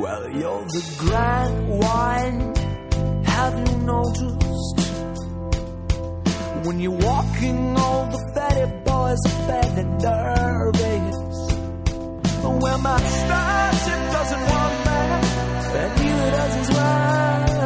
[0.00, 2.54] Well, you're the grand wine.
[3.24, 4.78] Have you noticed?
[6.64, 11.18] When you're walking, all the fatty boys are fat and nervous.
[12.62, 15.24] Well, my starship doesn't want that,
[15.80, 17.56] and neither does his wife.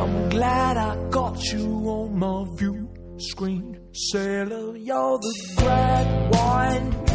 [0.00, 2.88] I'm glad I got you on my view
[3.18, 3.78] screen.
[3.92, 7.05] Sailor, you're the grand wine.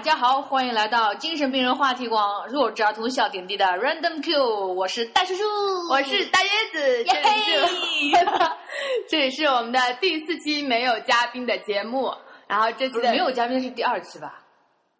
[0.00, 5.42] 大家好，欢迎来到精神病人话题网弱智儿童小点滴的 Random Q，我是大叔叔，
[5.90, 8.26] 我是大椰子，这耶里是嘿，
[9.10, 12.14] 这里是我们的第四期没有嘉宾的节目，
[12.46, 14.40] 然后这期的没有嘉宾是第二期吧？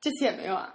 [0.03, 0.69] 这期也没有啊。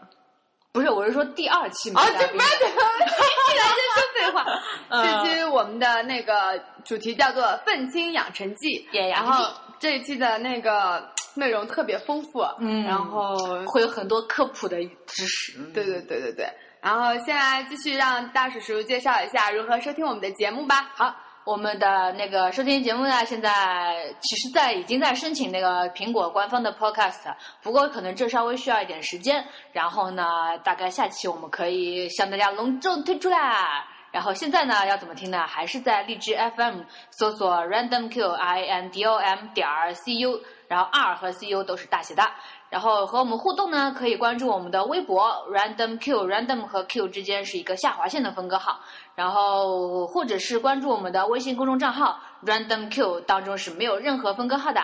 [0.72, 2.28] 不是，我是说第二期没哦，有嘉宾。
[2.30, 4.44] 这不要讲，一来就说废话。
[4.90, 15.60] 嗯 这期我们的那个主题叫做《愤青养成记》，耶养成记然后这一期的那个内容特别丰富，嗯然后会有很多科普的知识。
[15.74, 16.50] 对对对对对，
[16.82, 20.92] 然后现在继续让大叔叔介绍一下如何收听我们的节目吧。
[20.96, 29.46] 好，我们的那个收听节目呢，现在其实在已经在申请那个苹果官方的 Podcast，不过可能这稍微需要一点时间。
[29.72, 30.24] 然后呢，
[30.64, 33.86] 大概下期我们可以向大家隆重推出啦。
[34.12, 35.46] 然后现在呢，要怎么听呢？
[35.46, 41.48] 还是在荔枝 FM 搜索 Random Q I N D O M 点儿 C U，然后 R 和 C
[41.48, 42.24] U 都是大写的。
[42.70, 48.82] 然后和我们互动呢，可以关注我们的微博 Random Q，Random 和 Q 之间是一个下划线的分割号，
[49.16, 54.82] 然后或者是关注我们的微信公众账号 Random Q，当中是没有任何分割号的。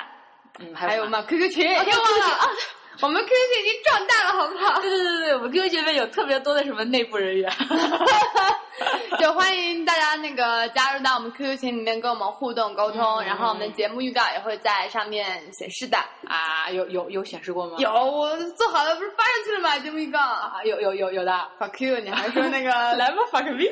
[0.59, 0.89] 嗯，还有？
[0.91, 2.47] 还有我们 QQ 群，哦又忘了啊，
[3.01, 4.79] 我们 QQ 群已经壮大了，好不好？
[4.81, 7.51] 对对对对，我们 QQ 群里面有特别多的什么内部人员。
[9.19, 15.97] 就欢迎大家那个加入到我们 QQ 群里面跟我们互动沟通，嗯然后我们的节目预告也会在上面显示的。
[16.27, 17.75] 啊，有有有显示过吗？
[17.79, 19.77] 有，我做好了，不是发上去了吗？
[19.79, 20.19] 节目预告。
[20.19, 21.31] 啊，有有有有的。
[21.59, 23.69] fuck you，你还说那个 来吧，发个逼！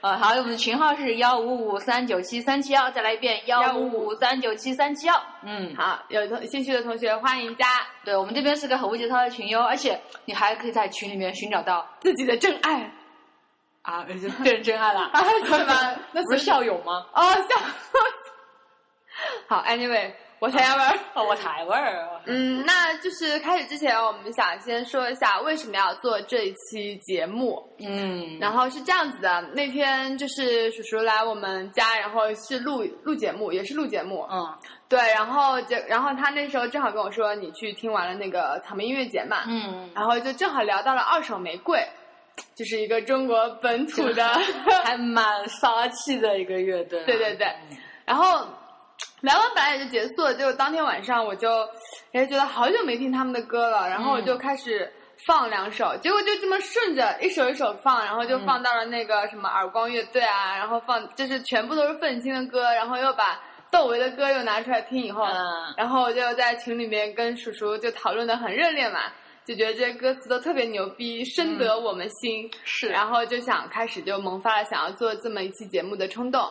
[0.00, 5.14] 呃，好，我们的群号是幺五五三九七三七幺，再来一遍幺五五三九七三七幺。
[5.42, 7.66] 嗯，好，有同兴趣的同学欢迎加
[8.04, 12.90] 对我们这边是个很无节操的群哟，而且你还可以在群里面寻找到自己的真爱
[13.86, 15.94] 啊，就变成真爱了， 啊，是吗？
[16.12, 17.06] 那不是校友吗？
[17.14, 17.56] 哦，笑。
[19.48, 20.98] 好，anyway，我才要玩。
[21.14, 22.20] 哦，我台湾儿。
[22.26, 27.62] 嗯，那就是开始之前，我们想先说一下为什么要做这一期节目。
[27.78, 34.26] 嗯，然后是这样子的，那天就是叔叔来我们家，然后是录录节目，也是录节目。
[34.30, 34.44] 嗯
[34.88, 41.84] 对，然后就然后他那时候正好跟我说，你去听完了那个草莓音乐节嘛，嗯，然后就正好聊到了二手玫瑰，
[42.54, 44.26] 就是一个中国本土的，
[44.84, 47.02] 还蛮骚气的一个乐队。
[47.04, 47.46] 对对对，
[48.04, 48.46] 然后
[49.20, 51.68] 聊完本来也就结束了，结果当天晚上我就
[52.12, 54.90] 也觉得好久没听他们的歌了，然后我就开始
[55.26, 69.00] 放两首，结果就这么顺着一首一首放，然后就放到了那个什么耳光乐队啊，然后放就是全部都是愤青的歌，然后又把窦唯的歌又拿出来听以后，嗯然后我就在群里面跟叔叔就讨论的很热烈嘛。
[69.46, 72.88] 就觉得这些歌词都特别牛逼，深得我们心，是。
[72.88, 76.50] 然后就想开始就萌发了想要做这么一期节目的冲动。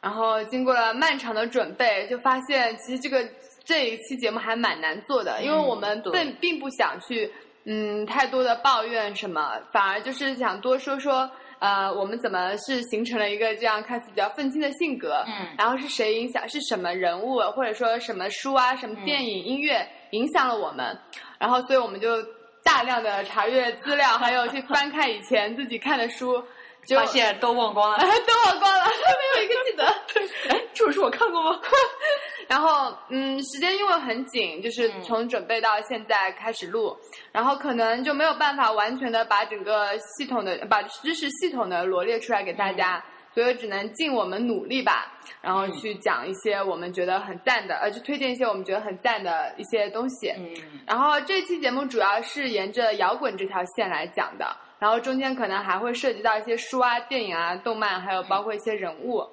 [0.00, 3.26] 然后经过了漫长的准备，就发现其实这个
[3.64, 6.12] 这一期节目还蛮难做的，因为我们对。
[6.12, 7.32] 并并不想去
[7.64, 11.28] 嗯太多的抱怨什么，反而就是想多说说
[11.58, 15.48] 呃我们怎么是形成了一个这样看似比较愤青的性格，嗯。
[15.58, 20.96] 然后是谁影响，是什么人物或者说什么书啊、什么电影、音乐影响了我们，
[21.38, 22.22] 然后所以我们就
[22.62, 26.42] 大量的查阅资料，还有去翻看以前自己看的书。
[26.86, 27.98] 就发现都忘光了。
[28.00, 28.06] 都
[28.46, 29.84] 忘光了，没有一个记得。
[30.48, 31.60] 哎，这本书我看过吗？
[32.48, 36.96] 然后，嗯，时间因为很紧，就是嗯从准备到现在开始录，
[37.30, 43.04] 然后可能就没有办法完全的把整个系统的把知识系统的罗列出来给大家，
[43.38, 50.30] 所以只能尽我们努力吧，然后嗯去讲一些我们觉得很赞的，呃，去推荐一些我们觉得很赞的一些东西。
[50.36, 50.50] 嗯
[50.84, 54.44] 然后这期节目主要是沿着摇滚这条线来讲的，
[54.80, 59.24] 然后中间可能还会涉及到一些书啊、电影啊、动漫，还有包括一些人物。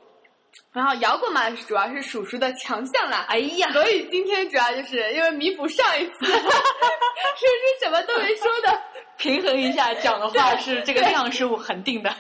[0.74, 3.26] 然后摇滚嘛，主要是叔叔的强项啦。
[3.30, 8.82] 哎呀，所以今天主要就是因为弥补上一次， 叔叔什么都没说的。
[9.18, 12.14] 平衡一下讲的话是这个量是我恒定的。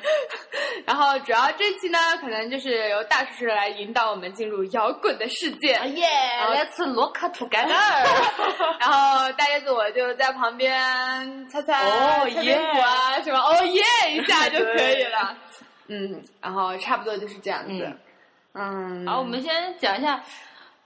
[0.85, 5.73] 然后主要这期呢，可能就是由大叔叔来引导我们进入摇滚的世界。
[5.95, 6.07] 耶
[6.47, 7.67] ，Let's look together。
[8.79, 13.83] 然后大叶子我就在旁边猜猜哦猜边鼓啊什么哦耶
[14.13, 15.35] 一下就可以了。
[15.87, 17.83] 嗯，然后差不多就是这样子。
[17.83, 17.99] 嗯，
[19.05, 20.23] 好，我们先讲一下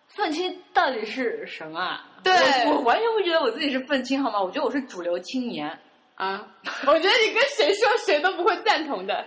[0.08, 2.06] 愤青到底是什么啊？
[2.24, 2.34] 对
[2.66, 4.42] 我我完全不觉得我自己是愤青，好吗？
[4.42, 5.80] 我觉得我是主流青年，
[6.16, 6.48] 啊，
[6.88, 9.26] 我觉得你跟谁说谁都不会赞同的。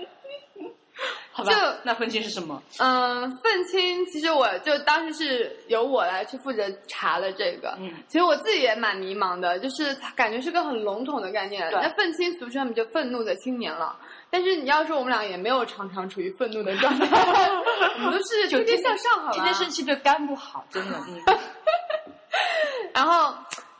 [1.32, 1.50] 好吧？
[1.50, 2.62] 就那愤青是什么？
[2.78, 11.70] 嗯，愤青其实我就当时是由我来去负责查了这个，嗯，其实我自己也蛮迷茫的，就是感觉是个很笼统的概念。
[11.70, 13.96] 对那愤青俗称就愤怒的青年了，
[14.32, 17.06] 但是你要说我们俩也没有常常处于愤怒的状态，
[17.96, 19.32] 我们都是就天天向上，好吧？
[19.34, 20.98] 天天生气对肝不好，真的。
[21.06, 21.38] 嗯，
[22.94, 23.34] 然后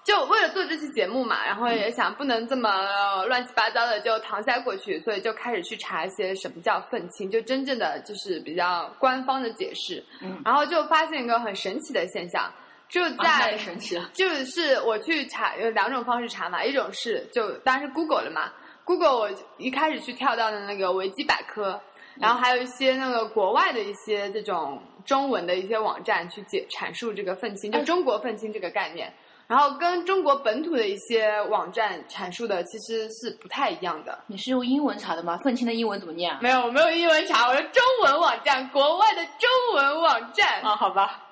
[0.05, 10.05] 就为了做这期节目嘛，然后也想不能这么呃乱七八糟的就搪塞过去，所以就开始去查一些什么叫愤青，就真正的就是比较官方的解释。
[10.21, 12.53] 嗯然后就发现一个很神奇的现象，
[12.91, 14.11] 就在也神奇了。
[14.13, 18.53] 就是我去查有两种方式查嘛，一种是就当然是 Google 了嘛
[18.85, 21.81] ，Google 我一开始去跳到的那个维基百科，
[22.21, 29.13] 然后还有一些那个国外的一些这种中文的一些网站去解阐述这个愤青，就中国愤青这个概念，
[29.47, 34.19] 然后跟中国本土的一些网站阐述的其实是不太一样的。
[34.27, 35.39] 你是用英文查的吗？
[35.43, 36.39] 愤青的英文怎么念啊？
[36.43, 40.61] 没有，我没有英文查，我是中文网站，国外的中文网站。
[40.63, 41.23] 啊，好吧，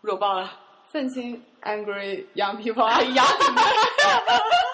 [0.00, 0.52] 弱爆了。
[0.92, 2.86] 愤青 angry young people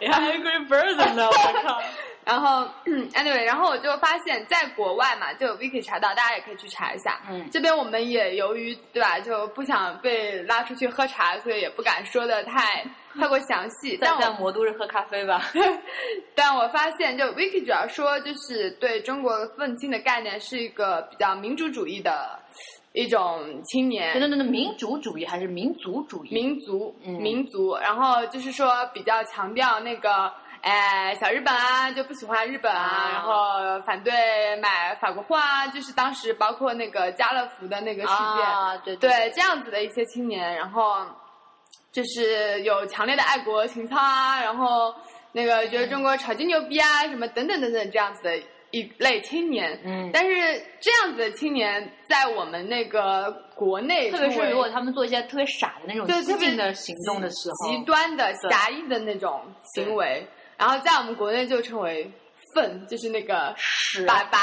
[0.00, 1.28] 你还 Angry Bird 呢？
[1.28, 1.80] 我靠！
[2.22, 7.18] 然后嗯 anyway，然后我就发现，在国外嘛，就有 wiki 查到，大家也可以去查一下。
[7.28, 12.84] 嗯这边我们也由于对吧，就不想被拉出去喝茶，所以也不敢说的太
[13.18, 13.96] 太过详细。
[13.96, 15.50] 在在魔都是喝咖啡吧？
[16.36, 22.38] 但我发现，就 Vicky 主要说就是对中国愤青的概念是一个比较民主主义的
[22.92, 24.12] 一种青年。
[24.12, 26.34] 等等等等，民主主义还是民族主义？
[26.34, 27.12] 民族，嗯。
[27.14, 33.10] 民族，然后就是说比较强调那个，哎，小日本啊，就不喜欢日本啊，啊。
[33.12, 41.06] 然后反对买法国货啊，就是当时包括那个家乐福的那个事件，啊，对对这样子的一些青年，然后
[41.92, 44.94] 就是有强烈的爱国情操啊，然后
[45.32, 48.36] 那个觉得中国炒金牛逼啊，什么等等等等这样子的
[48.70, 49.80] 一类青年。
[49.84, 59.42] 嗯，但是这样子的青年，在我们那个国内特别是如果他们做一些特别傻的那种激进的行动的时候，极端的狭义的那种
[59.74, 60.26] 行为，
[60.56, 62.10] 然后在我们国内就称为
[62.54, 64.38] 粪，就是那个屎粑粑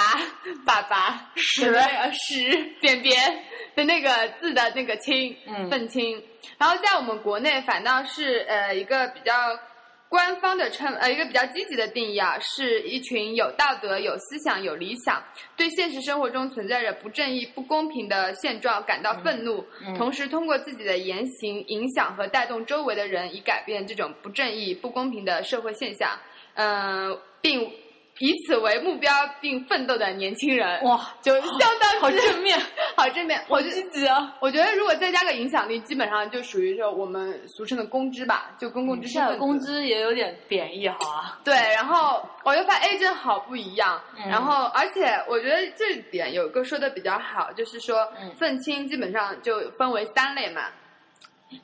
[0.66, 1.74] 粑粑屎
[2.14, 3.44] 屎便便
[3.76, 6.24] 的那个字的那个青，嗯愤青。
[6.58, 9.34] 然后在我们国内反倒是呃一个比较。
[10.10, 15.22] 官方的称呃一个比较积极的定义啊，是一群有道德、有思想、有理想，
[15.56, 26.18] 对现实生活中存在着不正义、不公平的现状感到愤怒，嗯同时通过自己的言行影响和带动周围的人，以改变这种不正义、不公平的社会现象，
[26.56, 27.70] 嗯、并
[28.20, 32.60] 以此为目标并奋斗的年轻人，哇，就相当之好正面，
[32.96, 33.44] 好正面。
[33.48, 34.36] 我觉积极啊！
[34.40, 39.40] 我觉得如果再加个影响力，基本上就属于说我们俗称的公知吧，就公共知识现在分子。
[39.40, 41.40] 工资也有点贬义，好啊。
[41.44, 44.02] 对，然后我就发现，哎，真好不一样。
[44.18, 50.64] 嗯然后，而且我觉得这点有一个说的比较好，就是说嗯，愤青基本上就分为三类嘛，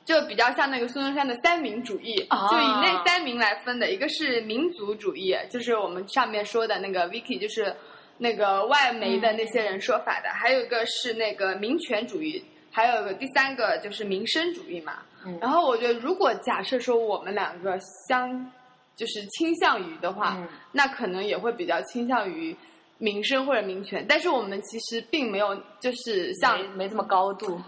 [0.04, 2.48] 就比较像那个孙中山的三民主义，啊。
[2.48, 7.74] 就以那三民来分的，一个是民族主义，就是我们上面说的那个 Vicky，就是
[8.18, 14.98] 那个外媒的那些人说法的，还有一个是那个民权主义，还有一个第三个就是民生主义嘛。
[15.24, 15.38] 嗯。
[15.40, 18.50] 然后我觉得，如果假设说我们两个相
[18.96, 22.56] 就是倾向于的话，嗯那可能也会比较倾向于
[22.98, 27.60] 民生或者民权，但是我们其实并没有就是像没没这么高度，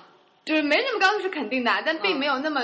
[0.46, 2.62] 就是没那么高是肯定的啊，但并嗯没有那么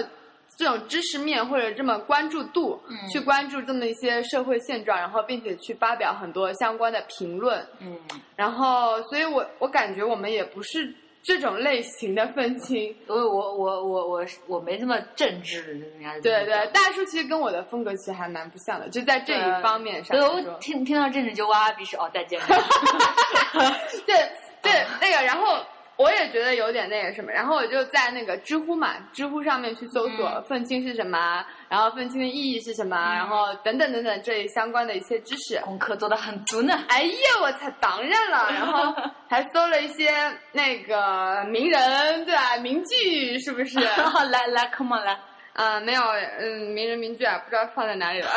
[0.56, 7.98] 这种知识面或者这么关注度、嗯去关注这么一些社会现状，然后并且去发表很多相关的评论，嗯，
[8.36, 12.94] 然后所以我我感觉我们也不是这种类型的愤青。
[13.06, 20.58] 我我我我我我没那么正直，应该是对对，大叔其实跟我的风格其实还蛮不像的，就在这一方面上对，我。
[20.60, 22.40] 听听到政治就哇哇鼻屎哦，再见。
[24.06, 24.16] 对
[24.62, 25.58] 对，那个，然后
[25.96, 35.61] 我也觉得有点那个什么，然后我就在那个知乎嘛，知乎上面去搜索嗯愤青是什么，然后愤青的意义是什么，然后等等等等这一相关的一些知识。
[35.61, 36.75] 功课做的很足呢。
[36.88, 38.94] 哎呀，我操，当然了， 然后
[39.28, 40.11] 还搜了一些
[40.52, 42.56] 那个名人，对吧？
[42.56, 43.78] 名句是不是？
[44.30, 45.18] 来来，come on 来，
[45.54, 46.02] 嗯，没有，
[46.40, 48.30] 嗯，名人名句啊，不知道放在哪里了，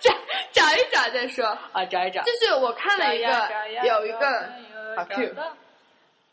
[0.00, 0.12] 找
[0.52, 1.46] 找一找再说。
[1.72, 2.22] 啊，找一找。
[2.22, 3.48] 就是我看了一个
[3.84, 4.18] 有一个。
[4.20, 5.34] 找 fuck you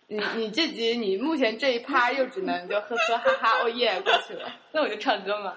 [0.10, 4.50] 你你这集你目前这一趴又只能就呵呵哈哈哦耶过去了。
[4.74, 5.54] 那我就唱歌嘛。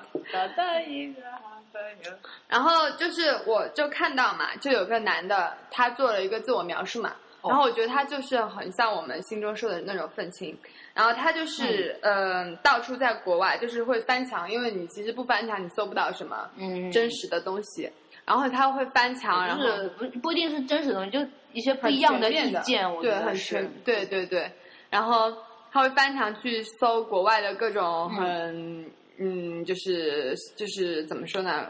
[2.48, 10.54] 然后就是我就看到嘛，就有个男的他做了一个自我描述嘛，然后我觉得他就是很像我们心中说的那种愤青，
[10.92, 17.90] 然后他就是嗯、到处在国外就是会翻墙，因为你其实不翻墙你搜不到什么嗯，真实的东西，
[18.26, 19.66] 然后他会翻墙，然后
[19.98, 24.50] 不不一定是真实的东西，就一些不一样的意见，我觉对，得是很全，对对对。
[24.90, 25.32] 然后
[25.72, 31.68] 他会翻墙去搜国外的各种很嗯就是就是怎么说呢？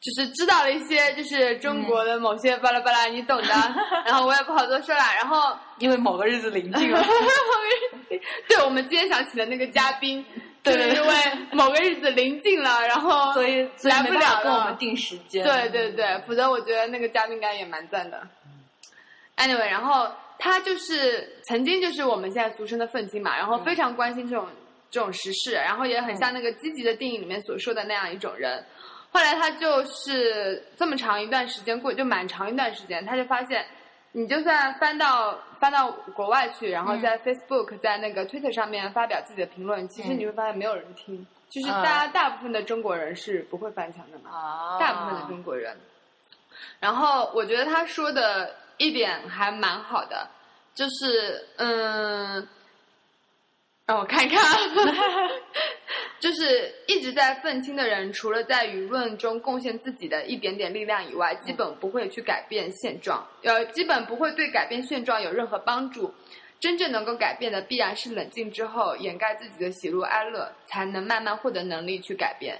[0.00, 3.48] 就是知道了一些，就是中国的某些巴拉巴拉，你懂的。
[4.04, 5.02] 然后我也不好多说了。
[5.18, 7.02] 然后，因为某个日子临近了，
[8.46, 10.22] 对我们今天想起的那个嘉宾，
[10.62, 11.14] 对因为
[11.52, 15.42] 某个日子临近了，然后所以来不了了跟我们定时间。
[15.42, 18.20] 对对对，否则我觉得那个嘉宾应该也蛮赞的。
[19.36, 24.46] Anyway，然后他就是曾经就是我们现在俗称的愤青嘛，然后非常关心这种、
[24.90, 28.64] 这种时事，然后也很像那个积极的电影里面所说的那样一种人。
[29.10, 33.64] 后来他就是这么长一段时间过，就蛮长一段时间，他就发现，
[34.10, 44.30] 你就算翻到翻到国外去，然后在 Facebook、在那个 Twitter 上面发表自己的评论，其实你会发现没有人听，就是大家大部分的中国人是不会翻墙的嘛。
[44.30, 45.76] 啊，大部分的中国人。
[46.80, 50.28] 然后我觉得他说的一点还蛮好的，
[50.74, 52.46] 就是嗯，
[53.86, 54.58] 让我看看啊，
[56.20, 66.12] 就是一直在愤青的人，除了在舆论中贡献自己的一点点力量以外，基本不会去改变现状，呃，基本不会对改变现状有任何帮助。
[66.60, 72.56] 真正能够改变的，必然是冷静之后掩盖自己的喜怒哀乐，才能慢慢获得能力去改变。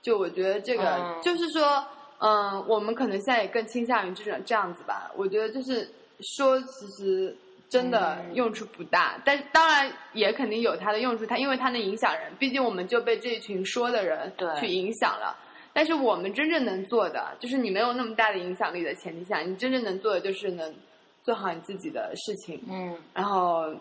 [0.00, 1.86] 就我觉得这个，嗯就是说，
[2.22, 5.10] 嗯，我们可能现在也更倾向于这种这样子吧。
[5.16, 5.88] 我觉得就是
[6.20, 7.36] 说，其实
[7.68, 8.34] 真的嗯。
[8.34, 14.48] 用处不大，但是当然也肯定有它的用处，它因为它能影响人，毕竟我们就被这一群说的人对。
[14.60, 15.36] 去影响了。
[15.74, 20.74] 但是我们真正能做的，就是你没有那么大的影响力的前提下，你真正能做的就是能
[21.22, 23.74] 做好你自己的事情，嗯，然后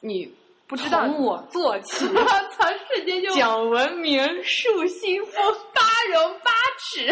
[0.00, 0.28] 你
[0.66, 3.06] 不知道从我做起，我操，瞬
[3.38, 5.80] 讲文明，树新风，八
[6.12, 7.06] 荣八耻。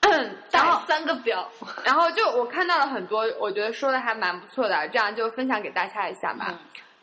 [0.10, 1.50] 然带后，三个表，
[1.84, 6.46] 然后就我看到了很多，我觉得说的还蛮不错的，这样就分享给大家一下吧。
[6.50, 6.58] 嗯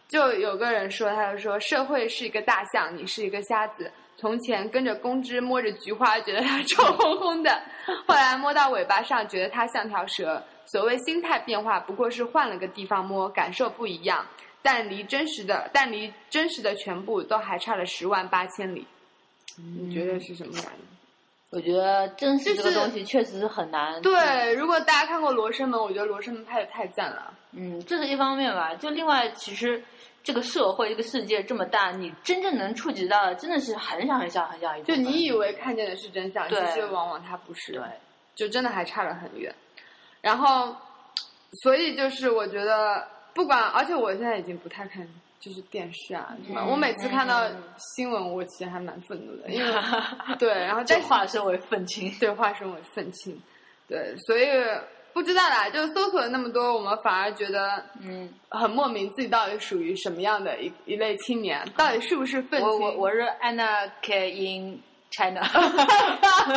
[0.07, 3.91] 就有个人说，他就说社会是一个大象，你是一个瞎子。
[4.15, 7.51] 从前跟着公知摸着菊花，觉得它臭烘烘的；
[8.07, 10.41] 后来摸到尾巴上，觉得它像条蛇。
[10.65, 14.25] 所谓心态变化，不过是换了个地方摸，感受不一样，
[14.61, 18.85] 但离真实的，但离真实的全部都还差了十万八千里。
[19.55, 20.69] 你觉得是什么感觉？
[21.49, 27.33] 我觉得真实这个东西确实是很难。，对，如果大家看过《罗生门》，我觉得《罗生门》拍的太赞了。
[27.53, 28.75] 嗯，这是一方面吧。
[28.75, 29.81] 就另外，其实
[30.21, 34.83] 这个社会、这个世界这么大，你真正能触及到的，真的是很小很小很小一。
[34.83, 37.71] 就你以为看见的是真相，其实往往它不是。
[37.71, 37.81] 对，
[38.35, 39.55] 就真的还差得很远。
[40.19, 40.75] 然后，
[41.63, 45.07] 所以就是我觉得，不管，而且我现在已经不太看
[45.39, 46.59] 就是电视啊什么。
[46.61, 49.73] 嗯我每次看到新闻，我其实还蛮愤怒的，因为
[50.39, 52.11] 对，然后再化身为愤青。
[52.19, 53.39] 对化身为愤青，
[53.87, 54.47] 对，所以
[55.13, 62.67] 不知道啦，就搜索了那么多，我们反而觉得嗯，很莫名，自己到底属于什么样的一一类青年，到底是不是愤青？
[62.67, 65.41] 我我我是 Anarchy in China，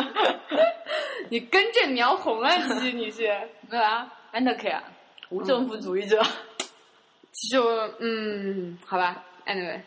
[1.29, 3.29] 你根正苗红啊，其实你是。
[3.69, 4.83] 对啊，Anarchy 啊，
[5.29, 6.21] 无政府主义者。
[6.21, 6.50] 其
[7.33, 9.79] 实我嗯，好吧，anyway，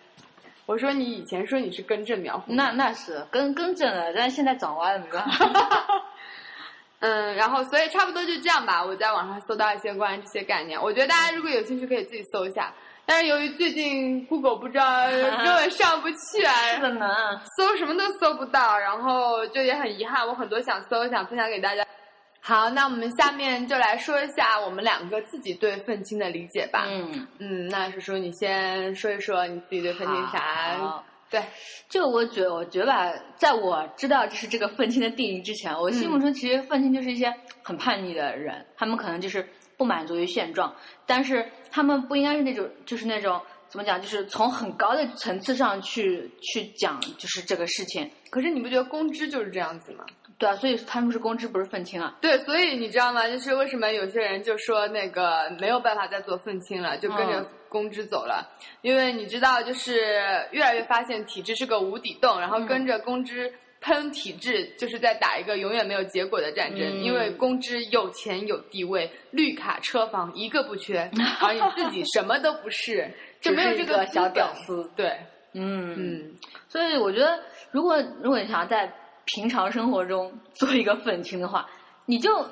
[0.67, 5.51] 我说你以前说你是根正苗红，那那是根根正了，但是现在长歪了，没办法。
[7.01, 8.83] 嗯，然后所以差不多就这样吧。
[8.83, 12.73] 我在网上搜到一些关于这些概念，我觉得大家如果有兴趣可以自己搜一下。
[13.07, 17.39] 但是由于最近 Google 不知道 根本上不去啊， 是的呢。
[17.59, 21.85] 搜什么都搜不到，然后就也很遗憾，我很多想搜想分享给大家。
[22.47, 26.85] 好，那我们下面就来说一下我们两个自己对愤青的理解吧。
[26.87, 31.03] 嗯，嗯，那叔叔你先说一说你自己对愤青啥？
[31.31, 31.43] 对，
[31.89, 37.33] 这个我觉我觉得吧，在我知道这是这个愤青的定义之前，我心目中其实愤青就是一些
[37.63, 39.49] 很叛逆的人，他们可能就是
[39.79, 40.71] 不满足于现状，
[41.07, 43.41] 但是他们不应该是那种就是那种
[43.75, 50.05] 怎么讲，就是从很高的层次上去去讲就是这个事情，可是你不觉得公知就是这样子吗？
[50.39, 53.27] 对啊，所以他们是公知不是愤青啊，对，所以你知道吗？
[53.29, 58.49] 就是为什么有些人就说那个没有办法再做愤青了，就跟着嗯公知走了，
[58.83, 59.97] 因为你知道，就是
[60.53, 66.81] 越来越发现体制是个无底洞，然后嗯跟着公知喷体制，就是在打一个永远没有结果的战争。
[66.81, 73.13] 嗯因为公知有钱有地位，绿卡车房一个不缺， 而你自己什么都不是，
[73.45, 74.91] 就没有一个小屌丝。
[74.97, 75.19] 对，
[75.53, 76.35] 嗯嗯，
[76.69, 77.39] 所以我觉得，
[77.71, 78.91] 如果如果你想要在
[79.27, 81.69] 平常生活中做一个愤青的话，
[82.07, 82.47] 你就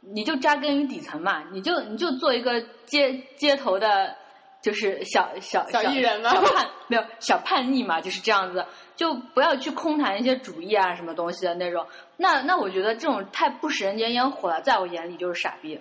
[0.00, 4.14] 你就扎根于底层嘛，你就你就做一个街街头的，
[4.62, 8.64] 就是小小小艺人嘛小叛没有小叛逆嘛，就是这样子，
[8.94, 11.86] 就不要去空谈一些主义啊什么东西的那种。
[12.16, 15.80] 那那我觉得这种太不食人间烟火了，在我眼里就是傻逼。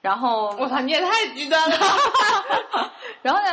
[0.00, 1.76] 然后我操，你也太极端了。
[3.20, 3.48] 然后呢，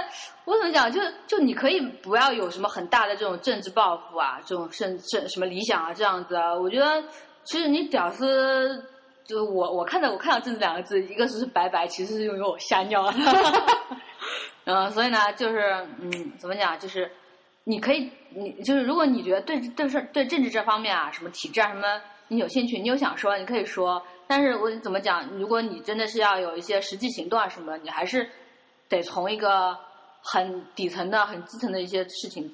[0.46, 0.90] 我怎么讲？
[0.90, 6.54] 就就你可以不要有什么很大的这种政治抱负啊，这种甚甚什么理想啊，这样子啊。
[6.54, 7.04] 我觉得
[7.44, 8.82] 其实你屌丝，
[9.26, 13.14] 就是我我看到我看到“政治”两个字，一个是白白，其实是因为我吓尿了。
[14.64, 16.80] 嗯，所以呢，就是嗯，怎么讲？
[16.80, 17.12] 就是
[17.66, 24.02] 你可以，你就是如果你觉得对对事对政治这方面啊，什么体制啊，什么你有兴趣，你有想说，你可以说。
[24.28, 25.26] 但是我怎么讲？
[25.38, 28.30] 如果你真的是要有一些实际行动啊什么，你还是
[28.90, 29.78] 得从一个
[30.22, 32.54] 很底层的、很基层的一些事情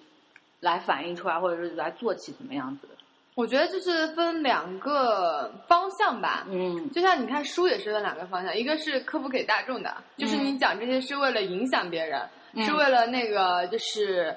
[0.60, 2.94] 来反映出来，或者是来做起，怎么样子的？
[3.36, 6.46] 我觉得就是分两个方向吧。
[6.48, 12.22] 嗯就像你看书也是分两个方向，一个是科普给大众的，就是你讲这些是为了影响别人，
[12.54, 14.36] 嗯是为了那个就是，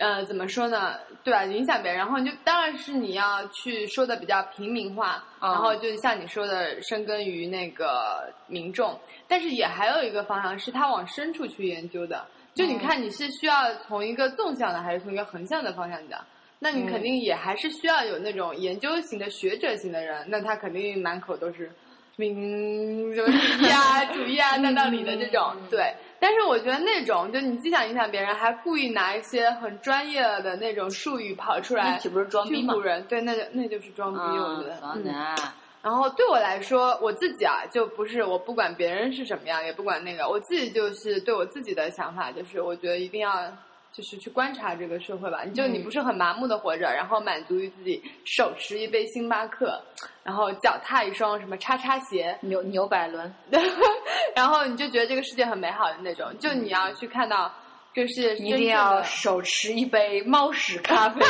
[0.00, 0.96] 呃，怎么说呢？
[1.22, 1.44] 对吧？
[1.44, 8.98] 影响别人，然后你就当然是你要去说的比较平民化，嗯然后就像你说的，深耕于那个民众。
[9.28, 16.18] 但是也还有一个方向是他往深处去研究的，就你看你是需要从一个纵向的还是从一个横向的方向讲。
[16.58, 21.70] 那你肯定也还是需要有那种研究型的学者型的人，那他肯定满口都是
[22.16, 25.94] 民什么主义啊、 主义啊、大道理的这种，对。
[26.20, 33.02] 但是我觉得那种，就你既想影响别人，还故意拿一些很专业的那种术语跑出来，那岂不是装逼吗人？
[33.04, 35.34] 对，那就那就是装逼，我觉得。
[35.82, 43.50] 然后对我来说，我自己啊，就不是我不管别人是什么样，也不管那个，我自己就是对我自己的想法，就是我觉得一定要
[43.92, 45.42] 就是去观察这个社会吧。
[45.44, 49.80] 你就你嗯不是很麻木的活着，然后满足于自己手持一杯星巴克，
[50.22, 53.32] 然后脚踏一双什么叉叉鞋，牛牛百伦，
[54.34, 56.32] 然后你就觉得这个世界很美好的那种。
[56.38, 57.52] 就你要去看到
[57.92, 61.20] 这个世界是你一定要手持一杯猫屎咖啡。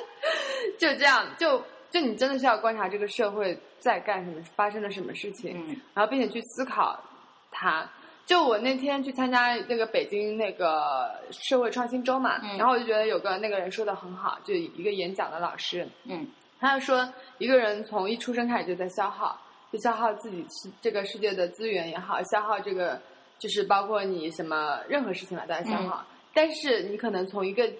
[0.78, 5.64] 就这样，就就你真的是要观察这个社会在干什么，发生了什么事情。
[5.68, 7.02] 嗯然后并且去思考
[7.50, 7.88] 它。
[8.26, 16.26] 就我那天去参加那个北京那个社会创新周嘛，嗯然后我就觉得有个那个人说的很好，就一个演讲的老师，嗯
[16.58, 17.06] 他就说
[17.36, 19.38] 一个人从一出生开始就在消耗，
[19.70, 22.98] 就消耗自己是这个世界的资源也好，消耗这个
[23.38, 26.02] 就是包括你什么任何事情嘛都在消耗。
[26.32, 27.70] 但是你可能从一个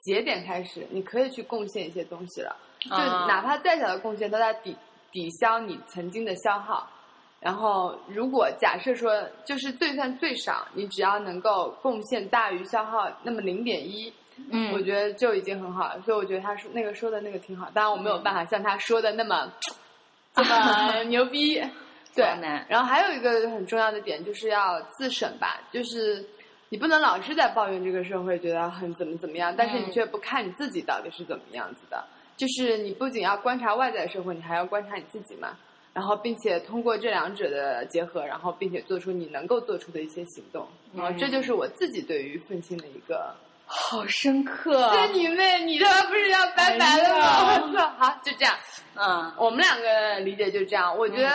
[0.00, 4.76] 节点开始，你可以去贡献一些东西了，就啊哪怕再小的贡献都在抵
[5.12, 6.90] 抵消你曾经的消耗。
[7.46, 14.12] 然后，如果假设说，就是最算最少，你只要能够贡献大于消耗那么零点一，
[14.50, 16.02] 嗯，我觉得就已经很好了。
[16.02, 19.48] 所以我觉得他说那个说的那个挺好，当然我没有办法像他说的那么、
[20.34, 21.62] 这么牛逼。
[22.16, 22.24] 对，
[22.68, 26.24] 然后还有一个很重要的点就是要自省吧，就是
[26.68, 32.04] 你不能老是在抱怨这个社会，觉得很怎么怎么样，但是你嗯却不看你自己到底是怎么样子的。
[32.36, 35.56] 就是你不仅要观察外在社会，你还要观察你自己嘛。
[35.96, 40.68] 然后，并且通过这两者的结合，然后并且做出你能够做出的一些行动。
[40.94, 43.34] 然后，这就是我自己对于愤青的一个。
[43.64, 44.90] 好深刻。
[44.92, 47.62] 这你妹，你他妈不是要拜拜了吗？
[47.64, 47.88] 我操！
[47.96, 48.54] 好，就这样。
[48.94, 50.94] 嗯我们两个理解就这样。
[50.94, 51.30] 我觉得，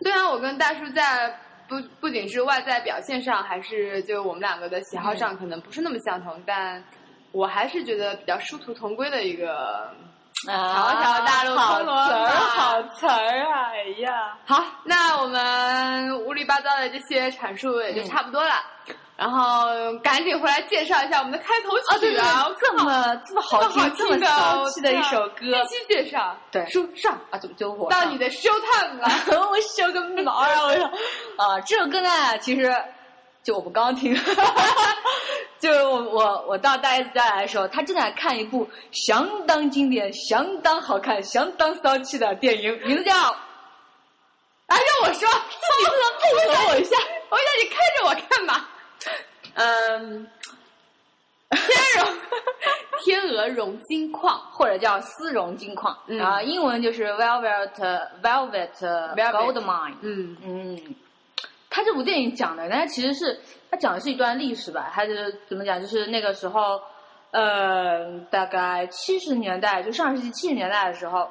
[0.00, 6.84] 虽然我跟大叔在不不仅是外在表现上，还是就我们两个的喜好上可能不是那么相同，但
[7.32, 9.92] 我还是觉得比较殊途同归的一个。
[10.46, 13.72] 啊，条条大路通罗，马好词儿啊！
[13.72, 18.54] 哎呀，好，那我们乌里八糟的这些阐述也就差不多了。
[19.16, 19.66] 然后
[19.98, 22.44] 赶紧回来介绍一下我们的开头曲啊，对对啊！
[22.48, 26.36] 对，这么这么好听、这么的骚气的一首歌，必须介绍。
[26.52, 29.08] 对书上啊，怎么就我到你的 show time 了。
[29.50, 30.62] 我 show 个毛呀！
[30.62, 30.84] 我说！
[31.36, 32.72] 啊，这首歌呢，其实
[33.42, 34.14] 就我们刚刚听，
[35.58, 43.12] 就是我我我到大 S 家来的时候，他正在看一部相当经典、相当好看、相当骚气的电影，名字叫
[44.68, 45.28] 啊，让我说，
[45.78, 46.96] 你不能配合我一下？
[47.30, 48.68] 我想你看着我看吧？
[49.54, 50.26] 嗯，
[51.48, 52.18] 天荣，
[53.02, 57.72] 天鹅绒金矿，或者叫丝绒金矿，嗯然后英文就是 velvet
[58.22, 58.70] velvet
[59.16, 59.94] gold mine。
[60.02, 60.94] 嗯嗯，
[61.70, 63.38] 他这部电影讲的，呢，其实是
[63.70, 66.80] 他讲的是一段历史吧，他就是怎么讲，就是那个时候，
[67.30, 71.28] 呃，大概七十年代，就上世纪七十年代的时候，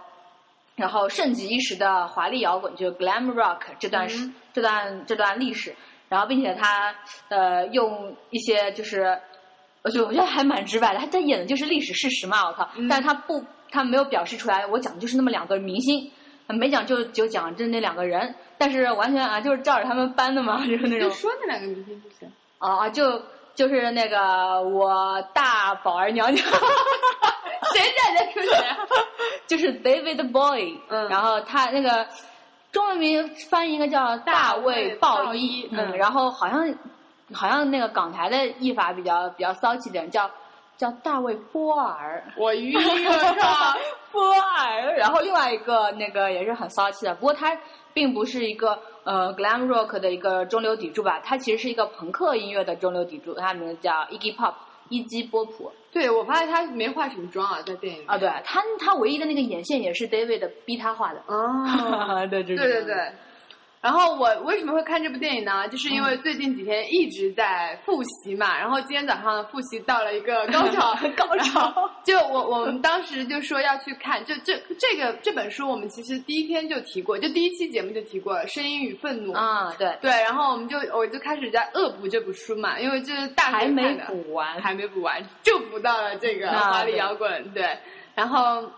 [0.75, 5.75] 然后盛极一时的华丽摇滚，就是 glam rock 这段时、嗯这段这段历史，
[6.09, 6.95] 然后并且他
[7.29, 9.17] 呃用一些就是。
[9.83, 12.69] 我觉得我觉得还蛮直白的，他他演的就是历史事实嘛，我靠！
[12.75, 16.11] 嗯但是他不，他没有表示出来，我讲的就是那么两个明星，
[16.55, 22.31] 没讲就就讲这那两个人，但是完全啊就是照着他们搬的嘛， 就是那种就说那两个明星就行。
[22.59, 23.21] 啊就
[23.53, 26.45] 就是那个我大宝儿娘娘，
[27.73, 28.65] 谁在在说谁？
[29.47, 32.07] 就是 David Boy，嗯然后他那个
[32.71, 36.75] 中文名翻译应该叫大卫鲍伊，嗯嗯，然后好像
[37.33, 40.29] 好像那个港台的译法比较比较骚气点，叫
[40.77, 42.23] 叫大卫波尔。
[42.37, 43.75] 我晕了，
[44.11, 47.57] 波尔，然后另外一个那个也是很骚气的，不过他
[47.93, 54.53] 并不是一个呃 glam rock 的一个中流砥柱吧，他其实是一个朋克音乐的中流砥柱，他名字叫 Iggy Pop，
[54.89, 55.71] 伊基波普。
[55.91, 58.05] 对我发现他没化什么妆啊，在电影里。
[58.05, 63.11] 啊，对他他唯一的那个眼线也是 David 逼他画的，哦，对对对对对。
[63.79, 65.67] 然后我为什么会看这部电影呢？
[65.69, 71.89] 就是因为最近几天一直在复习嘛，然后今天早上复习到了一个高潮， 高潮。
[72.03, 87.77] 就我我们当时就说要去看，就这这个这本书，我们其实第一天就提过，就第一期节目就提过了，《声音与愤怒》啊，对，对，然后我们就我就开始在恶补这部书嘛，因为就是大学还没补完，还没补完，就补到了这个啊华丽摇滚，对，
[88.15, 88.69] 然后。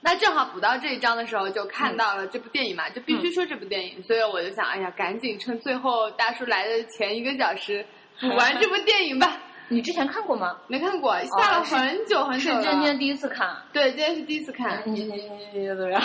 [0.00, 7.84] 那正好补到这一章的时候，就看到了这部电影嘛，就必须说这部电影，所以我就想，哎呀，赶紧趁最后大叔来的前一个小时
[8.20, 9.36] 补完这部电影吧。
[9.70, 10.56] 你之前看过吗？
[10.66, 12.62] 没看过，下了很久很久了。
[12.62, 13.54] 是今天第一次看。
[13.70, 14.80] 对，今天是第一次看。
[14.86, 16.02] 你你你你怎么样？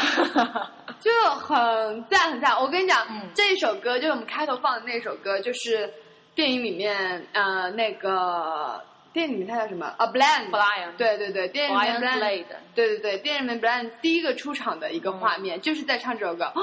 [0.99, 2.59] 就很赞很赞。
[2.59, 5.89] 我跟你讲，嗯这一首歌就是我们开头放的那首歌，就是
[6.35, 10.49] 电影里面呃那个电影里面它叫什么？A Blind。
[10.49, 12.45] Blind 对对对，电影里面 Blind。
[12.75, 16.61] 对对对，电影里面 Blind 第一个出场的一个画面，就是在唱这首歌，哦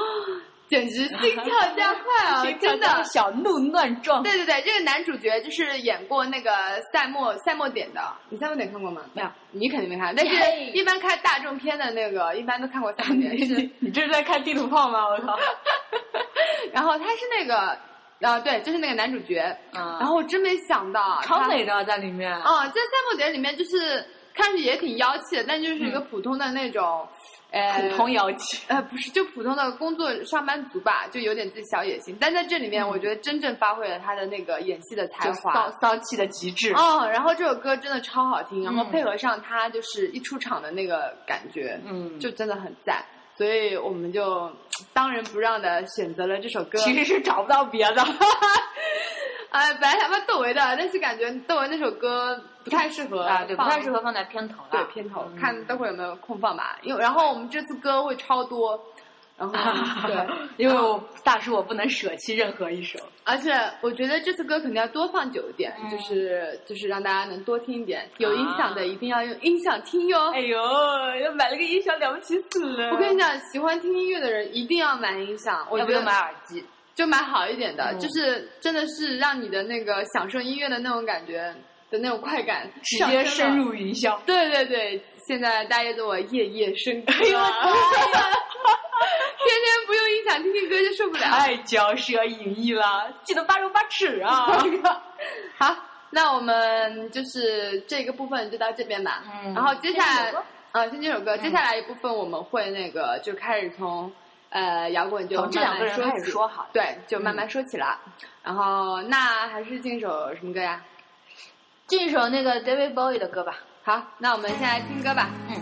[0.68, 1.44] 简直心跳
[1.76, 2.46] 加快啊！
[2.62, 3.02] 真的。
[3.02, 4.22] 小鹿乱撞。
[4.22, 6.52] 对对对，这个男主角就是演过那个
[6.92, 9.02] 赛末赛末点的，你赛末点看过吗？
[9.12, 10.14] 没有，你肯定没看。
[10.14, 10.34] 但是
[10.66, 13.32] 一般看大众片的那个，一般都看过赛末点。
[13.80, 15.08] 你这是在看地图炮吗？
[15.08, 15.36] 我靠！
[16.72, 17.76] 然后他是那个，
[18.20, 19.40] 啊对，就是那个男主角。
[19.72, 22.33] 啊然后我真没想到，超美的在里面。
[22.33, 24.04] 啊，这赛默点里面就是
[24.35, 27.06] 看上去也挺妖气的，但就是一个普通的那种，
[27.50, 28.62] 呃，普通妖气。
[28.68, 32.16] 呃，不是，就普通的工作上班族吧，就有点自己小野心。
[32.20, 35.52] 但在这里面，我觉得真正发挥了他的那个演戏的才华。
[35.52, 36.72] 骚骚气的极致。
[36.74, 43.04] 哦，然后这首歌真的超好听，然后嗯配合上他就是一出场的那个感觉，嗯就真的很赞。
[43.40, 44.53] 所以我们就
[44.92, 46.76] 当仁不让的选择了这首歌。
[46.76, 48.05] 其实是找不到别的。
[49.48, 54.68] 哎，本来想放窦唯的，但是感觉窦唯那首歌不太适合啊，对，不太适合放在片头了。
[54.72, 56.76] 对片头，嗯看待会儿有没有空放吧。
[56.83, 58.79] 因为然后我们这次歌会超多，
[59.40, 60.16] 然后 对，
[60.57, 62.98] 因为我大叔我不能舍弃任何一首。
[63.24, 68.09] 而且我觉得这次歌肯定要多放久一点，嗯就是就是让大家能多听一点。
[68.18, 70.31] 有音响的一定要用音响听哟。
[70.33, 70.59] 哎呦，
[71.24, 72.90] 要买了个音响了不起死了！
[72.92, 76.64] 我跟你讲，喜欢听音乐的人一定要买音响，我觉得要不就买耳机。
[76.92, 81.55] 就买好一点的，嗯就是真的是让你的那个享受音乐的那种感觉
[81.88, 83.57] 的那种快感直接深。
[83.57, 84.18] 入云霄。
[84.26, 87.44] 对对对，现在大家都我夜夜笙歌，哎呦我
[89.38, 91.22] 天天不用音响听听歌就受不了。
[91.22, 94.48] 太骄奢淫逸了，记得八荣八耻啊！
[95.56, 95.76] 好，
[96.10, 99.22] 那我们就是这个部分就到这边吧。
[99.44, 100.34] 嗯然后接下来
[100.72, 104.12] 啊，先这首歌，接下来一部分我们会那个就开始从
[104.48, 107.96] 呃摇滚就从这两个人开始说好对，就慢慢说起了。
[108.42, 110.82] 然后那还是进首什么歌呀？
[111.86, 113.60] 进一首那个 David Bowie 的歌吧。
[113.82, 115.30] 好，那我们现在来听歌吧。
[115.48, 115.60] 嗯。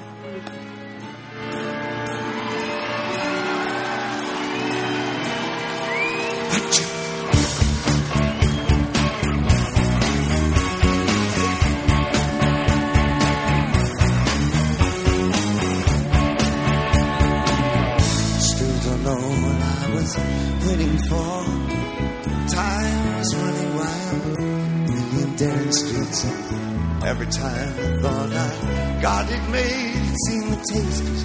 [27.05, 31.25] Every time I thought I got it made, it seemed the taste was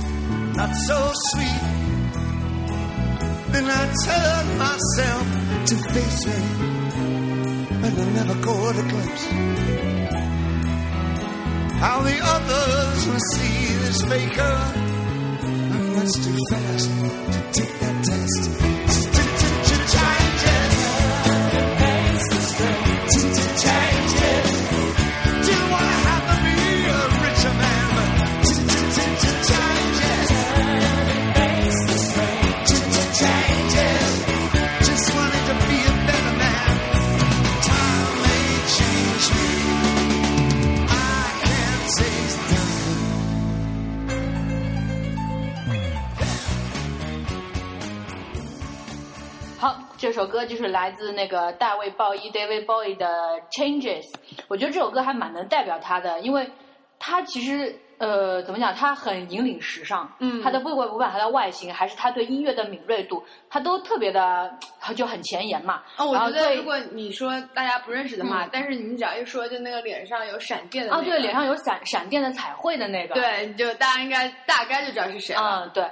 [0.56, 1.64] not so sweet.
[3.52, 5.26] Then I turned myself
[5.70, 6.40] to face me,
[7.86, 9.26] and I never caught a glimpse.
[11.80, 14.58] How the others will see this faker.
[15.74, 19.13] I'm much too fast to take that test.
[50.24, 54.06] 首歌就是来自那个大卫鲍伊 David Bowie 的 Changes。
[54.48, 56.50] 我觉得这首歌还蛮能代表他的，因为
[56.98, 60.10] 他其实呃怎么讲，他很引领时尚。
[60.20, 64.50] 嗯他的不管不管他的外形，还是他对音乐的敏锐度，他都特别的
[64.96, 65.84] 就很前沿嘛。
[65.98, 73.14] 哦，我觉得如果你说大家不认识的话，嗯但是你只要一说，就那个脸上有闪电的、那啊，个，对，脸上有闪闪电的彩绘的那个。
[73.14, 75.66] 对，你就大家应该大概就知道是谁了。
[75.66, 75.84] 嗯，对。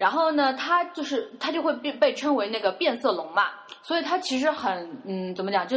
[0.00, 3.50] 然后呢，他就是他就会被被称为那个变色龙嘛，
[3.82, 5.76] 所以他其实很嗯，怎么讲，就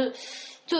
[0.64, 0.78] 就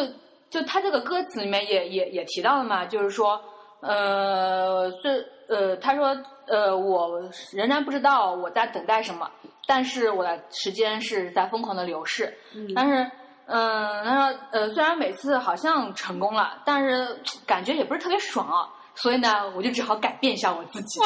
[0.48, 3.38] 就他这个歌词里面也也也提到了嘛，就是说，
[3.80, 7.20] 呃，是呃，他说呃，我
[7.52, 9.30] 仍然不知道我在等待什么，
[9.66, 12.72] 但是我的时间是在疯狂的流逝，嗯。
[12.74, 13.10] 但是。
[13.46, 21.00] 嗯，他说，呃，虽然每次好像成功了，但是感觉也不是特别爽啊，所以呢，我就只好改变一下我自己。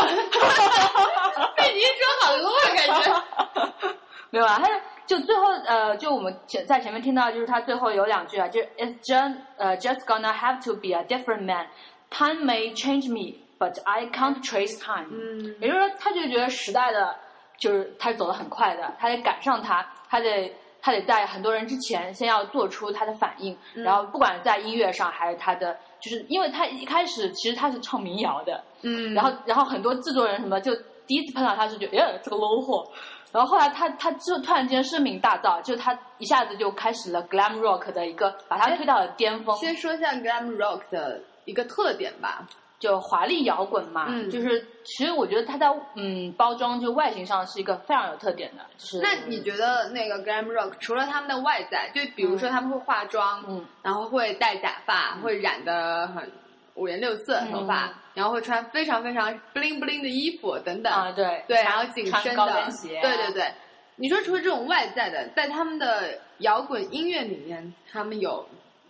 [1.57, 3.95] 被你一说好多了，感觉。
[4.31, 4.69] 没有啊，他
[5.07, 11.67] 就最后呃，就我们前在前面听到，就是他最后有两句啊，就是 It's just 呃 just gonna have to be a different man.
[12.11, 15.09] Time may change me, but I can't trace time.
[15.11, 17.17] 嗯也就是说，他就觉得时代的
[17.57, 30.75] 就是他走得很快的，他得赶上他，他得他得在很多人之前先要做出他的反应，嗯然后不管在音乐上还是他的，就是因为他一开始其实他是唱民谣的，嗯然后然后很多制作人什么就
[31.07, 32.87] 第一次碰到他是觉得，耶，这个 low 货。
[33.31, 42.49] 然后后来他他就突然间声名大噪，就他一下子就开始了 glam rock 的一个，把他推到了巅峰，先说一下 glam rock 的一个特点吧。
[42.79, 44.07] 就华丽摇滚嘛。
[44.09, 44.31] 嗯。
[44.31, 53.65] 就是其实我觉得它在嗯包装就外形上是一个非常有特点的，就是那你觉得那个 glam rock 除了他们的外在，就比如说他们会化妆，嗯。
[53.83, 56.31] 然后会戴假发，会染的很
[56.75, 57.95] 五颜六色头发，嗯。
[58.15, 61.45] 然后会穿非常非常 bling bling 的衣服等等，啊对。
[61.47, 62.47] 对，然后紧身的。
[62.47, 63.03] 跟鞋啊。
[63.03, 63.53] 对对对。
[64.01, 68.47] 你说除了这种外在的，在他们的摇滚音乐里面，他们有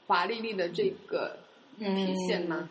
[0.06, 1.34] 华丽丽的这个
[1.78, 2.68] 体现吗？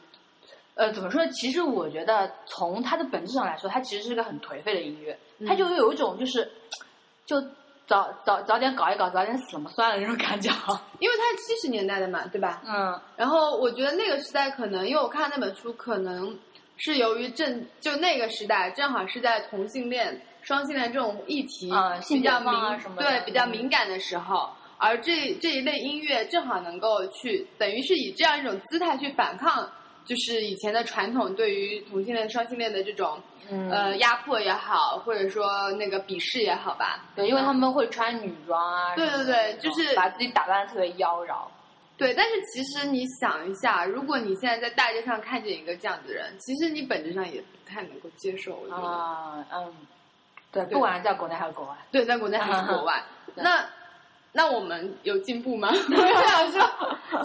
[0.77, 1.25] 嗯呃，怎么说？
[1.27, 6.49] 其实我觉得从它的本质上来说，它其实是个很颓废的音乐，它就有一种就是
[7.25, 7.41] 就
[7.87, 10.51] 早早早点搞一搞，早点死了嘛算了那种感觉。
[10.99, 12.61] 因为它是七十年代的嘛，对吧？
[12.65, 16.37] 嗯然后我觉得那个时代可能，因为我看那本书，可能
[16.77, 21.71] 是由于正就那个时代正好是在同性恋、双性恋这种议题
[22.07, 29.67] 比较敏、放啊什么的对比较嗯敏感的时候，而这这一类音乐正好能够去等于是以这样一种姿态去反抗，
[30.07, 37.05] 就是以前的传统对于同性恋、双性恋的这种、嗯呃压迫也好，或者说那个鄙视也好吧。
[37.15, 41.45] 对，因为他们会穿女装啊，对对对就是把自己打扮的特别妖娆。
[41.97, 48.69] 对，但是其实你想一下，如果你现在在大街上看见一个这样子的人，其实你本质上也不太能够接受。
[48.69, 49.73] 啊，嗯，
[50.51, 53.65] 对，对不管是在国内还是国外，对，在国内还是国外，那
[54.37, 55.69] 那我们有进步吗？
[55.73, 56.61] 我想说，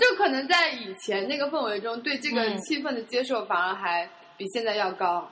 [0.01, 5.31] 就可能在以前那个氛围中，对这个嗯气氛的接受反而还比现在要高。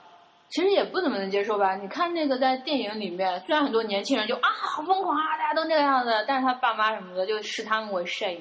[0.49, 1.75] 其实也不怎么能接受吧。
[1.75, 8.37] 你看那个在电影里面，虽然很多年轻人就啊好疯狂啊，大家都那个样子，但是他爸妈什么的就视他们为 shame。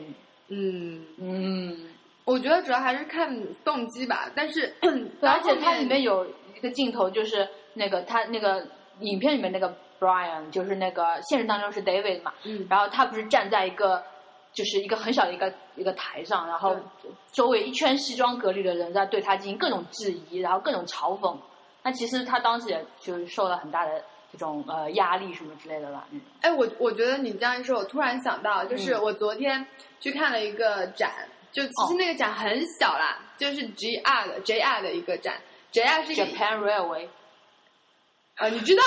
[0.48, 1.78] 嗯，嗯，
[2.26, 4.30] 我觉得主要还是看动机吧。
[4.34, 4.74] 但是，
[5.22, 8.66] 而且它里面有一个镜头，就是那个他那个
[9.00, 12.66] 影片里面那个 Brian，就是那个现实当中是 David 嘛，嗯。
[12.68, 14.02] 然后他不是站在一个
[14.52, 16.74] 就是一个很小的一个一个台上，然后
[17.30, 21.36] 周围一圈西装革履的人在对他进行各种质疑，然后各种嘲讽。
[21.82, 26.26] 那其实他当时也就是受了很大的这种呃压力什么之类的吧，那种。
[26.40, 29.02] 哎，我我觉得你这样一说，我突然想到，就是嗯。
[29.02, 29.66] 我昨天
[30.00, 31.96] 去看了一个展，就其实哦。
[31.98, 35.40] 那个展很小啦，就是 GR 的 JR 的一个展
[35.72, 37.08] ，JR 是一个 Japan Railway
[38.36, 38.82] 呃，你知道？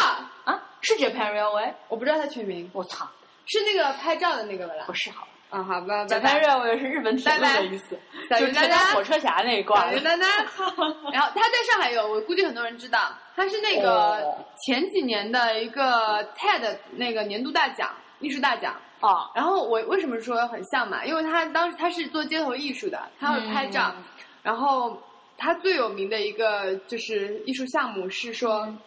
[0.46, 1.74] 啊，是 Japan Railway？
[1.88, 3.10] 我不知道它全名，我操，
[3.46, 4.94] 是那个拍照的那个吧啦不？
[4.94, 5.28] 是好。
[5.50, 7.98] 啊，好吧，Japan，Railway 是日本铁路的意思，
[8.32, 9.92] 就是鱼丹丹火车侠那一挂的。
[9.92, 10.30] 小鱼丹丹。
[11.14, 18.76] 然后他在上海有，我估计很多人知道，他是那个哦前几年的一个 TED 那个年度大奖，艺术大奖。
[19.02, 21.06] 哦，然后我为什么说很像嘛？
[21.06, 24.04] 因为他当时他是做街头艺术的，他会拍照，嗯
[24.42, 25.00] 然后
[25.38, 28.80] 他最有名的一个就是艺术项目是说，嗯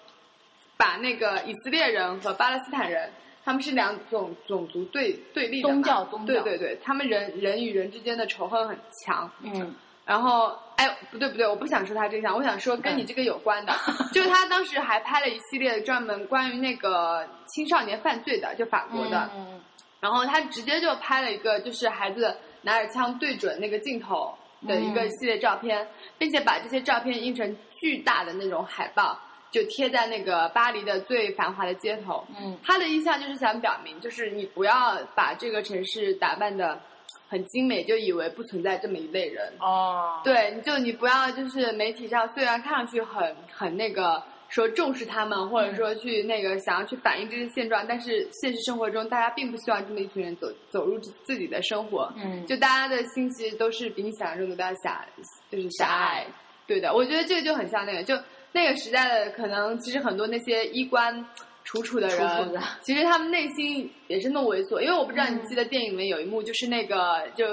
[0.76, 3.10] 把那个以色列人和巴勒斯坦人，
[3.44, 9.30] 他们是两种种族对对立的嘛宗教宗教对对对，他们人人与人之间的仇恨很强。
[9.42, 13.74] 嗯然后，哎，不对不对，我不想说他这项，我想说跟你这个有关的，
[14.14, 19.28] 就是他当时还拍了一系列专门关于那个青少年犯罪的，就法国的。
[19.34, 19.60] 嗯
[19.98, 24.32] 然后他直接就拍了一个，就是孩子拿着枪对准那个镜头
[24.68, 25.84] 的一个系列照片，
[26.18, 29.18] 并且把这些照片印成巨大的那种海报，
[29.56, 32.22] 就贴在那个巴黎的最繁华的街头。
[32.38, 36.78] 嗯他的意向就是想表明，就是你不要把这个城市打扮的
[37.26, 39.50] 很精美，就以为不存在这么一类人。
[39.60, 52.12] 哦，对，你就你不要就是媒体上虽然看上去很很那个说重视他们，或者说去那个想要去反映这些现状，但是现实生活中大家并不希望这么一群人走走入自自己的生活。
[52.16, 55.04] 嗯，就大家的心其实都是比你想象中的都要狭，
[55.50, 56.26] 就是狭隘。
[56.66, 58.16] 对的，我觉得这个就很像那个，就
[58.52, 61.24] 那个时代的可能，其实很多那些衣冠
[61.64, 64.80] 楚楚的人，楚楚的其实他们内心也是那么猥琐。
[64.80, 67.46] 因为我不知道你嗯记得电影里面有一幕，就是那个就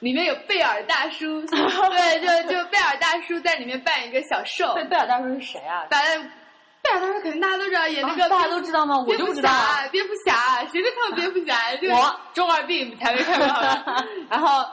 [0.00, 5.86] 里面有贝尔大叔， 对，就就贝尔大叔在里面扮演一个小受，贝贝尔大叔是谁啊？
[5.90, 6.22] 反正
[6.82, 8.96] 贝尔大叔肯定大家都知道，演那个、啊大家都知道吗？
[9.06, 9.50] 我就不知道
[9.92, 11.76] 蝙蝠侠，谁没看过蝙蝠侠？
[11.76, 13.46] 就是我中二病才没看过。
[14.28, 14.66] 然后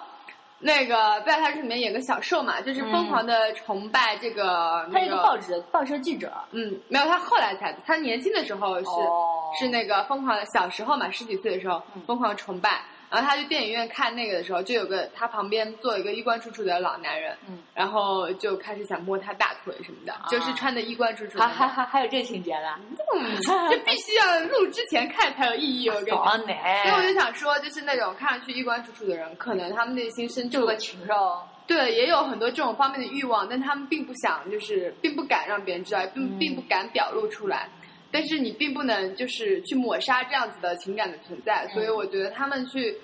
[0.59, 6.31] 那个贝尔大叔里面演个小受嘛，就是疯狂的崇拜这个、他是一个报纸报社记者。
[6.51, 12.81] 嗯，没有，他后来才，他年轻的时候是、哦是那个疯狂的，小时候嘛，十几岁的时候嗯疯狂崇拜。
[13.09, 21.67] 然后他去电影院看那个的时候，就有个他旁边坐一个衣冠楚楚的老男人，嗯，然后就开始想摸他大腿什么的，就是穿的衣冠楚楚的还。
[21.67, 22.79] 还还还有这情节呢？
[23.15, 23.37] 嗯，
[23.69, 26.17] 这必须要录之前看才有意义，我跟你讲。
[26.17, 26.53] 爽呢！
[26.83, 31.41] 所以我就想说，就是那种看上去衣冠楚楚的人，可能他们内心深处就个禽兽。
[31.65, 37.67] 对也有很多这种方面的欲望，但他们并不想，就是并不敢让别人知道，并嗯并不敢表露出来。
[38.11, 42.95] 但是你并不能就是去抹杀这样子的情感的存在，所以我觉得他们去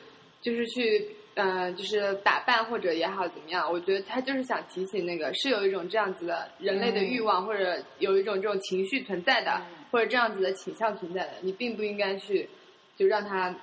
[0.41, 12.49] 就是去嗯、呃就是打扮或者也好怎么样，我觉得他就是想提醒那个是有一种这样子的人类的欲望，或者有一种这种情绪存在的，嗯或者这样子的倾向存在的，你并不应该去
[12.95, 13.55] 就让他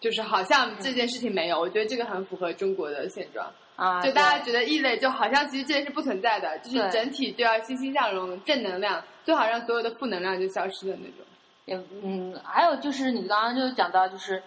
[0.00, 3.50] 就是好像这件事情没有，我觉得这个很符合中国的现状。
[3.78, 11.24] 啊，就大家觉得异类，就好像其实这件事不存在的，就是整体就要欣欣向荣、正能量，最好让所有的负能量就消失的那种。
[11.64, 14.42] 也嗯，还有就是你刚刚就讲到，就是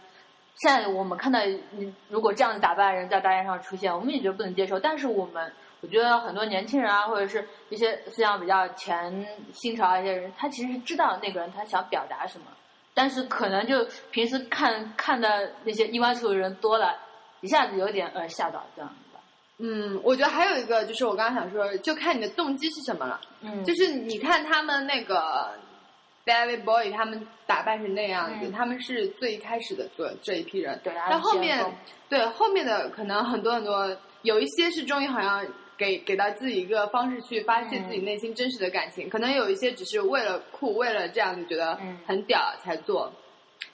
[0.55, 4.77] 现在我们看到你如果这样子打扮的人在大街上出现，我们也觉得不能接受。
[4.77, 12.47] 但是我们我觉得很多年轻人啊，或者是一些思想比较前新潮的一些人，他其实是知道那个人他想表达什么，
[12.93, 16.99] 但是可能就平时看看的那些衣冠楚楚的人多了，
[17.39, 18.93] 一下子有点呃吓到这样。
[19.63, 23.21] 嗯，我觉得还有一个就是我刚刚想说，就看你的动机是什么了。
[23.41, 25.51] 嗯，就是你看他们那个
[26.25, 30.79] David Bowie 他们打扮成那样子，嗯他们是最一开始的做这一批人。
[30.83, 31.63] 对，但后面
[32.09, 35.45] 对后面的可能很多很多，有一些是终于好像
[35.77, 43.11] 给给到自己一个方式去发泄嗯自己内心真实的感情，可能有一些只是为了酷，为了这样子觉得嗯很屌才做。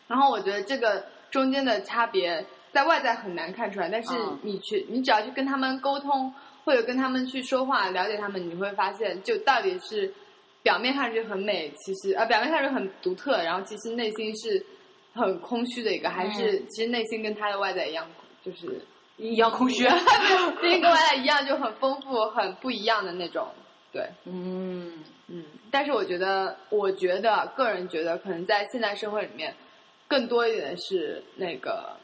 [0.08, 2.45] 然后我觉得这个中间的差别
[2.78, 6.32] 在外在很难看出来，但是嗯你去你只要去跟他们沟通，
[6.63, 10.13] 或者跟他们去说话，了解他们，你会发现就到底是
[10.62, 14.63] 表面看上去很美，其实呃表面看上去很独特，然后其实内心是
[15.16, 18.06] 很空虚的一个，还是其实内心跟他的外在一样，
[18.46, 18.80] 就是
[19.18, 19.84] 一样空虚。
[20.62, 23.48] 内心跟外在一样，就很丰富、很不一样的那种。
[23.92, 24.94] 对，嗯，
[25.30, 29.52] 嗯，但是我觉得，我觉得个人觉得，可能在现代社会里面，
[30.08, 31.96] 更多一点的是那个，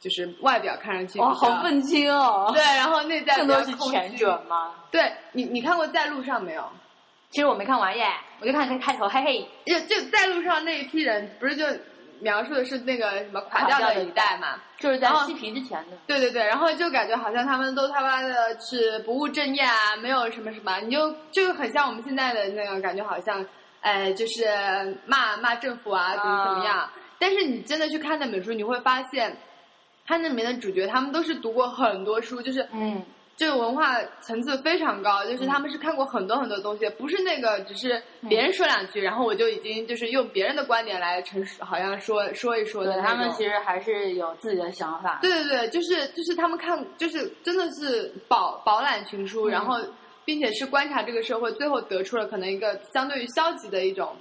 [0.00, 2.50] 就是外表看上去哇，好愤青哦。
[2.54, 4.74] 对，然后内在更多是前虚者吗？
[4.90, 6.64] 对你，你看过《在路上》没有？
[7.30, 8.06] 其实我没看完耶，
[8.40, 9.48] 我就看开开头，嘿嘿。
[9.66, 11.66] 就就在路上那一批人，不是就
[12.20, 14.54] 描述的是那个什么垮掉的一代嘛？
[14.78, 15.96] 就是在嬉皮之前的。
[16.06, 23.44] 对对对，然后就感觉好像他们都他妈的是不务正业啊，没有什么什么，你就就很像我们现在的那个感觉，好像，
[23.80, 24.46] 哎，就是
[25.04, 26.88] 骂骂政府啊，怎么怎么样。
[27.18, 29.36] 但是你真的去看那本书，你会发现，
[30.06, 33.02] 他那里面的主角他们都是读过很多书，就是嗯，
[33.36, 43.00] 这个文化层次非常高，就是他们是看过很多很多东西，不是那个只是别人说两句，然后我就已经就是用别人的观点来陈述，好像说说一说的。
[43.02, 45.18] 他们其实还是有自己的想法。
[45.20, 49.78] 对对对，就是就是他们看，就是真的是饱饱览群书，嗯然后
[50.24, 54.16] 并且是观察这个社会，最后得出了可能一个相对于消极的一种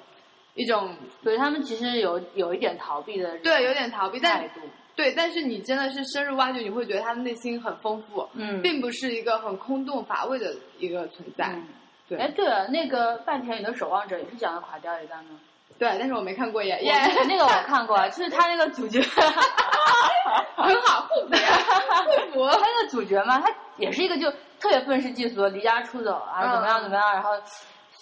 [0.56, 4.60] 一种对他们其实有有一点逃避的对有点逃避，但态度。
[4.96, 11.48] 对，但是你真的是深入挖掘，你会觉得他的内心很丰富，嗯，并不是一个很空洞乏味的一个存在。
[11.54, 11.68] 嗯
[12.08, 15.40] 对哎，对了，那个半田里的守望者也是讲的垮掉一代吗？
[15.80, 16.94] 对，但是我没看过耶，我耶，
[17.28, 19.02] 那个我看过， 就是他那个主角，
[20.56, 21.58] 很好，互补呀，
[22.06, 22.46] 互补。
[22.54, 24.30] 他那个主角嘛，他也是一个就
[24.60, 27.32] 特别愤世嫉俗，离家出走啊，嗯怎么样怎么样，然后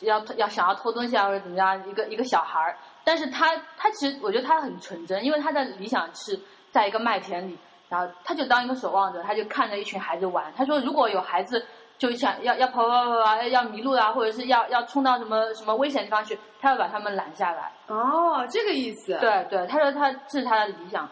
[0.02, 6.38] 要要想要偷东西啊或者怎么样，一个一个小孩儿，但是他他其实我觉得他很纯真，因为他的理想是
[6.74, 7.58] 在一个麦田里，
[7.88, 11.66] 然后他就当一个守望者，他就看着一群孩子玩，他说如果有孩子。
[11.96, 17.72] 就想要要跑跑跑啊要要迷路啊，或者是要要冲到什么什么危险地方去，他要把他们拦下来。
[17.88, 19.18] 哦，这个意思。
[19.22, 21.08] 对对，他说他这是他的理想，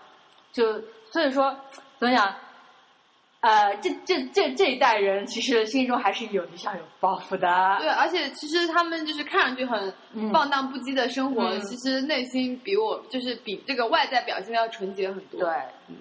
[0.52, 1.56] 就所以说
[1.98, 2.34] 怎么讲？
[3.42, 7.48] 呃，这这这这一代人其实心中还是有理想、有抱负的。
[7.80, 9.94] 对，而且其实他们就是看上去很
[10.32, 15.40] 放荡不羁的生活，嗯其实内心比我就是比这个外在表现要纯洁很多。
[15.40, 15.50] 对，，
[15.88, 15.96] 嗯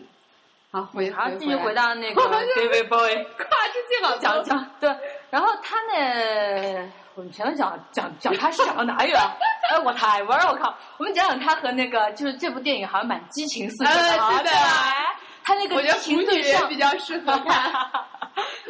[0.70, 2.20] 好回好，继续回到到那个
[2.55, 3.24] David Bowie。
[3.34, 4.95] 跨出去好讲讲对，
[5.30, 9.36] 然后他呢，我们前面讲讲讲他是讲到哪里了？
[9.70, 10.76] 哎，我台湾儿，我靠！
[10.99, 14.11] 我们讲讲他和那个，就是这部电影好像蛮激情四射的
[14.43, 15.16] 对吧
[15.51, 17.90] 他那个我觉得激情对象比较适合 他。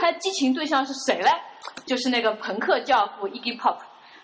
[0.00, 1.30] 他激情对象是谁嘞？
[1.84, 3.76] 就是那个朋克教父 Iggy Pop，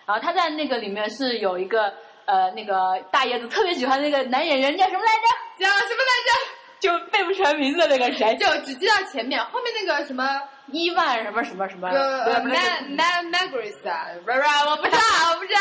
[0.07, 1.93] 然后他在那个里面是有一个
[2.25, 5.63] 呃那个大爷子特别喜欢那个男演员叫什么来着？
[5.63, 6.31] 叫什么来着
[6.79, 10.41] 就背不出来名字的那个谁，就只记到前面，后面那个什么
[10.71, 14.39] 伊万什么什么什么，呃对不对 Mag Mag Magris 啊，不是，
[14.69, 14.97] 我不知道，
[15.31, 15.59] 我不知道，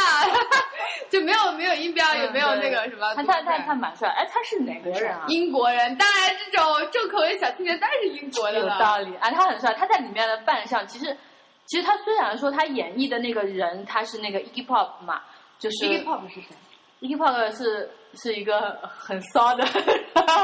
[1.10, 3.14] 就没有没有音标，也没有那个什么。
[3.14, 5.24] 他他他他蛮帅，哎，他是哪国人啊？
[5.28, 8.78] 英国人，当然这种重口味小青年当然是英国的有了。
[8.78, 11.16] 道理啊，他很帅，他在里面的扮相其实，
[11.66, 15.22] 其实他虽然说他演绎的那个人他是那个 Iggy Pop 嘛，
[15.58, 16.48] 就是 Iggy Pop 是谁？
[17.06, 19.64] Iggy Pop 是是一个很骚的，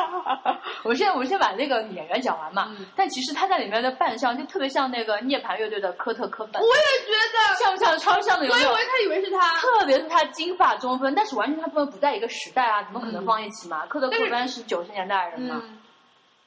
[0.85, 2.87] 我们先我们先把那个演员讲完嘛，嗯。
[2.95, 6.63] 但其实他在里面的扮相就特别像那个涅槃乐队的科特·科本。
[6.63, 6.73] 我，也
[7.07, 8.71] 觉得，像不像超像的有没有？
[8.71, 8.85] 我以为？
[8.87, 9.59] 他以为是他。
[9.59, 13.85] 特别是他金发中分，但是完全他们不在一个时代啊，怎么可能放一起嘛？
[13.87, 15.79] 科特·科本是九十年代人嘛，嗯，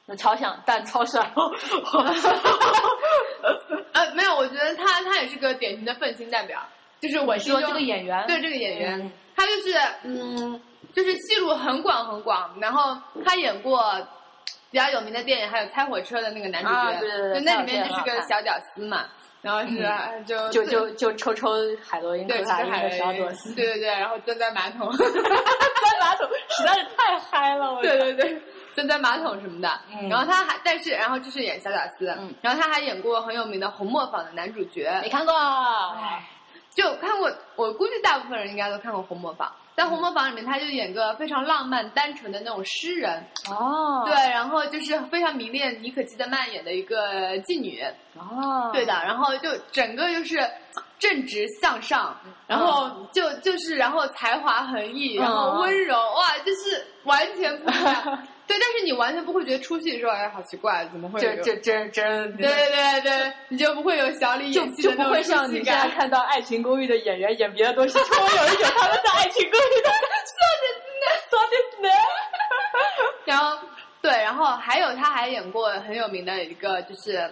[0.06, 1.30] 那超像，但超帅。
[3.92, 6.60] 呃，没有，我觉得他他也是个典型的愤青代表，
[7.00, 10.60] 就是我心中你说这个演员，对这个演员，嗯他就是嗯，
[10.94, 13.94] 就是戏路很广很广，然后他演过
[14.70, 19.04] 比较有名的电影，还有《猜火车》的那个男主角，啊对对对就那里面就是个小屌丝嘛，
[19.42, 21.52] 然后是、就就就就抽抽
[21.86, 25.12] 海洛因、对，可其实还卡因对对对，然后钻钻马桶， 钻
[26.00, 28.42] 马桶实在是太嗨了，我对对对，
[28.74, 29.70] 钻钻马桶什么的。
[29.92, 30.08] 嗯。
[30.08, 32.34] 然后他还，但是然后就是演小屌丝，嗯。
[32.42, 35.32] 然后他还演过很有名的《红磨坊》的男主角，没看过，
[36.76, 39.48] 就看过，我估计大部分人应该都看过《红磨坊》。
[39.74, 47.82] 在《红磨坊》里面，他就演个非常浪漫、单纯的那种诗人，哦，对，然后就是非常迷恋妮可基德曼演的一个妓女，
[48.14, 50.38] 哦，对的，然后就整个就是
[50.98, 52.16] 正直向上，
[52.46, 58.18] 然后就就是然后才华横溢，然后温柔，哇，就是完全不一样。
[58.46, 61.34] 对，但是你完全不会觉得出戏的时候，哎，好奇怪，怎么会有？
[61.42, 65.88] 这这真真对对对，你就不会有小李就演戏就不会像你现在。
[65.88, 69.90] 看到《爱情公寓》的演员演别的东西，突然有一种他们在《爱情公寓》的
[71.30, 71.94] 说的呢，
[73.24, 73.58] 然后
[74.00, 77.18] 对，然后还有他还演过很有名的一个就是《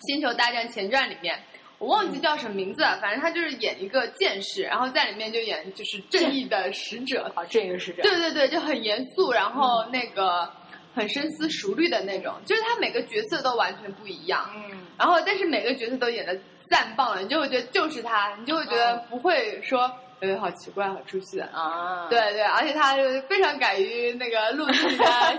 [0.00, 1.38] 星球大战前传》里面，
[1.84, 7.30] 我忘记叫什么名字了，反正他就是演一个剑士，然后在里面就演就是正义的使者。
[7.34, 10.50] 啊，正义的使者，对对对，就很严肃，然后那个
[10.94, 16.34] 很深思熟虑的那种，就是他每个角色都完全不一样，嗯，然后但是每个角色都演的
[16.70, 19.92] 赞棒了，你就会觉得就是他，你就会觉得不会说。
[20.20, 25.34] 呃，好奇怪，好出戏，啊，对对，而且他就非常敢于那个录自己的小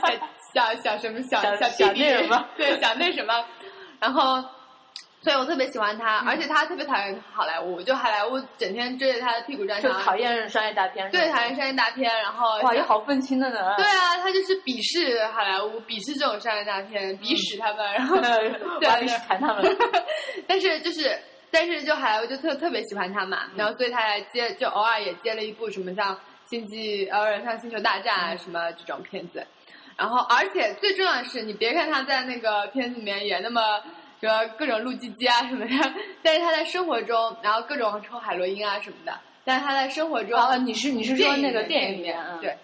[0.53, 3.33] 小小什么小小小那什么，对小那什么，
[3.99, 4.43] 然后，
[5.25, 19.77] 所以我特别喜欢他，而且他特别讨厌好莱坞，就好莱坞整天追着他的屁股转场，就讨厌商业大片，对讨厌商业大片，然后哇，也好愤青的呢，对啊，他就是鄙视好莱坞，鄙视这种商业大片，鄙视他们，然 后我还必须谈他们，
[20.45, 21.19] 但是就是，
[21.49, 26.15] 但是就好莱坞就特特别喜欢他嘛，然后所以他还接就偶尔也接了一部什么像
[26.47, 29.43] 星际，偶尔像星球大战啊什么这种片子，
[29.97, 33.81] 然后而且最重要的是，你别看他在那个片子里面也那么。
[34.25, 39.13] 什么各种露鸡鸡啊什么的，但是他在生活中，然后各种抽海洛因啊什么的，
[39.43, 42.57] 但是他在生活中，啊，你是你是说那个电电影里面，啊，对，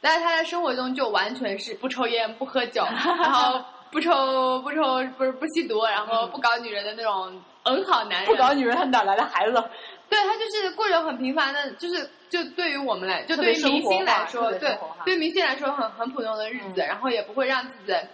[0.00, 3.60] 但是他在生活中就完全是不抽烟、不喝酒， 然后
[3.90, 8.26] 不抽不抽不是不吸毒，然后不搞女人的那种很好男人。
[8.30, 9.64] 不搞女人，他哪来的孩子？
[10.08, 18.06] 对他就是过着很平凡的，就是就对于我们来，就对于明星来说，对对明星来说很很普通的日子，嗯然后也不会让自己的。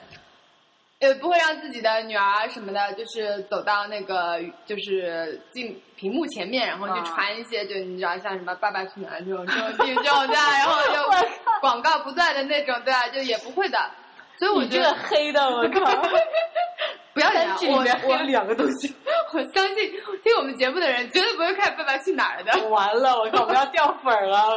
[1.09, 11.27] 也不会让自己的女儿啊什么的，就是走到那个就是进屏幕前面，然后去啊传一些，就你知道像什么《爸爸去哪儿》这种这种这种对啊，然后就
[11.61, 13.79] 广告不断的那种，对啊，就也不会的。
[14.37, 15.81] 所以我觉得黑的，我靠！
[17.15, 18.93] 不要脸单，剧里我我两个东西，
[19.33, 19.93] 我相信
[20.25, 22.69] 听我们节目的人绝对不会看《爸爸去哪儿》的。
[22.69, 24.49] 完了，我靠，我要掉粉儿了。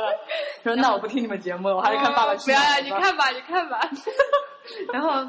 [0.63, 3.79] 说那我不听你们节目了，我还是看《爸爸去哪儿》不要呀，你看吧，你看吧。
[4.91, 5.23] 然后，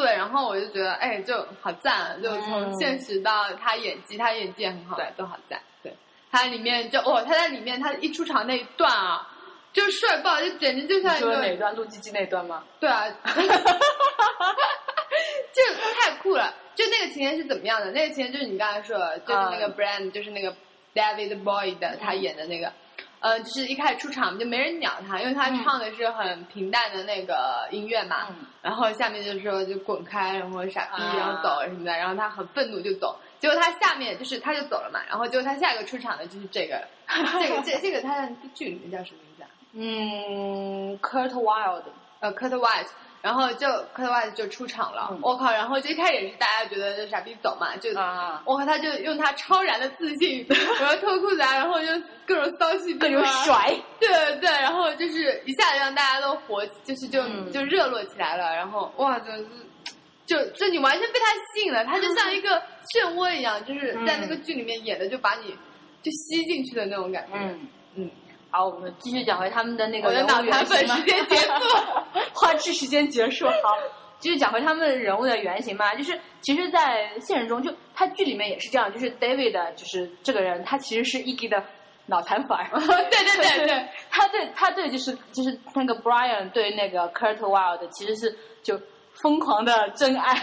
[0.00, 5.60] 对，然后我就觉得，哎，就好赞，就从嗯现实到他演技，他演技也很好，对都好赞。
[5.82, 5.94] 对，
[6.30, 9.28] 他里面就哦，他在里面他一出场那一段啊，
[9.72, 12.64] 就帅爆，就简直就像一个哪段录鸡鸡那段吗？
[12.80, 13.04] 对啊，
[15.52, 15.62] 就
[16.00, 16.54] 太酷了。
[16.74, 17.90] 就那个情节是怎么样的？
[17.90, 20.54] 那个情节就是你刚才说的，就是那个嗯 Brand，、就是那个
[20.94, 22.72] David Boyd 他演的那个，
[23.20, 28.26] 呃，就是一开始出场就没人鸟他，因为他嗯唱的是很平淡的那个音乐嘛。
[28.30, 33.18] 嗯然后下面就说就滚开，然后傻逼，啊然后走什么的，然后他很愤怒就走。
[33.38, 39.48] 结果他下面就是他就走了嘛，然后结果他下一个出场的就是这个， 这个这这个他在剧里面叫什么名字啊？
[39.72, 41.84] 嗯，Kurt Wild，
[42.20, 42.88] 呃，Kurt White，
[43.22, 45.52] 然后就 Kurt White 就出场了，嗯我靠！
[45.52, 50.46] 然后就一开始也是大家觉得这傻逼走嘛，就啊，我靠，他就用他超然的自信，
[50.80, 51.88] 然后脱裤子啊，然后就
[52.26, 54.08] 各种骚气各种甩，对
[54.40, 59.46] 对，然后就是一下子让大家都火，就是就、嗯就热络起来了，然后哇，就是
[60.24, 62.62] 就就你完全被他吸引了，他就像 一个
[62.94, 65.54] 漩涡一样，就是在那个剧里面演的，就把你
[66.02, 67.32] 就吸进去的那种感觉。
[67.34, 67.68] 嗯。
[67.96, 68.08] 嗯，
[68.50, 71.52] 好，我们继续讲回他们的那个人物我的脑残原型嘛粉时间结束。
[72.34, 73.46] 花痴时间结束。
[73.46, 73.78] 好，
[74.18, 81.62] 继续讲回他们人物的原型嘛，就是其实，在现实中，就他剧里面也是这样，就是 David，就是这个人，他其实是 Iggy 的
[82.06, 82.68] 脑残粉儿。
[82.74, 88.80] 对对对 对，他对他对就是就是那个 Brian 对那个 Kurt Wild 其实是就
[89.14, 90.34] 疯狂的真爱，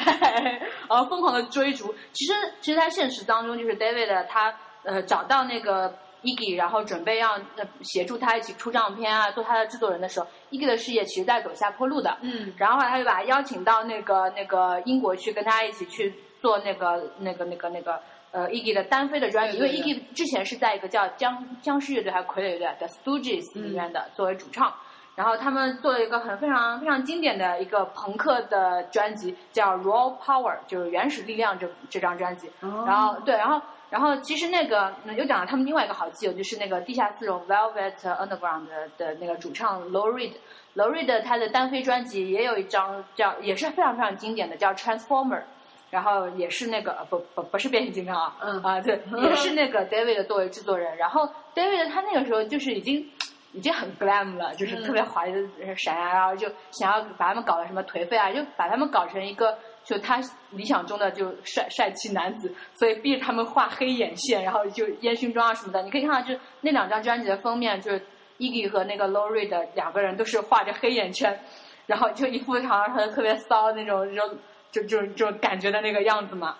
[0.90, 1.94] 然后疯狂的追逐。
[2.14, 4.54] 其实其实，在现实当中，就是 David 他
[4.84, 5.94] 呃找到那个
[6.28, 12.18] Iggy，然后准备要呃协助他一起出唱片啊，做他的制作人的时候，Iggy 的事业其实在走下坡路的。
[12.22, 18.00] 嗯然后他就把他邀请到那个那个英国去，跟他一起去做那个那个那个那个
[18.32, 24.74] 呃 Iggy 的单飞的专辑，因为 Iggy 之前是在一个叫僵僵尸乐队还是傀儡乐队 The Stooges 里面的、作为主唱。
[25.16, 32.48] 然后他们做了一个很非常非常经典的一个朋克的专辑，叫《Raw Power》，就是原始力量这这张专辑。
[32.62, 33.60] 哦然后对，然后
[33.90, 40.34] 然后其实那个嗯又讲了他们另外一个好基友，就是那个地下丝绒 Velvet Underground 的的那个主唱 Low Reed。
[40.76, 45.44] Low Reed 他的单飞专辑也有一张叫也是非常非常经典的，叫 Transformer。
[45.90, 50.98] 然后也是那个呃不不不是变形金刚啊，嗯啊对，也是那个 David 作为制作人。
[50.98, 51.26] 然后
[51.56, 53.10] David 他那个时候就是已经
[53.54, 59.58] 已经很 glam 了，就是特别华丽的闪啊，然后就想要把他们搞得什么颓废啊，就把他们搞成一个
[59.88, 60.20] 就他
[60.52, 65.82] 理想中的就帅帅气男子，所以逼着他们画黑眼线，然后就烟熏妆啊什么的。
[65.82, 68.06] 你可以看到，就是那两张专辑的封面，就是
[68.38, 71.40] Iggy 和那个 Lowry 的两个人都是画着黑眼圈，
[71.86, 74.28] 然后就一副好像很特别骚那种就
[74.72, 76.58] 就就就感觉的那个样子嘛。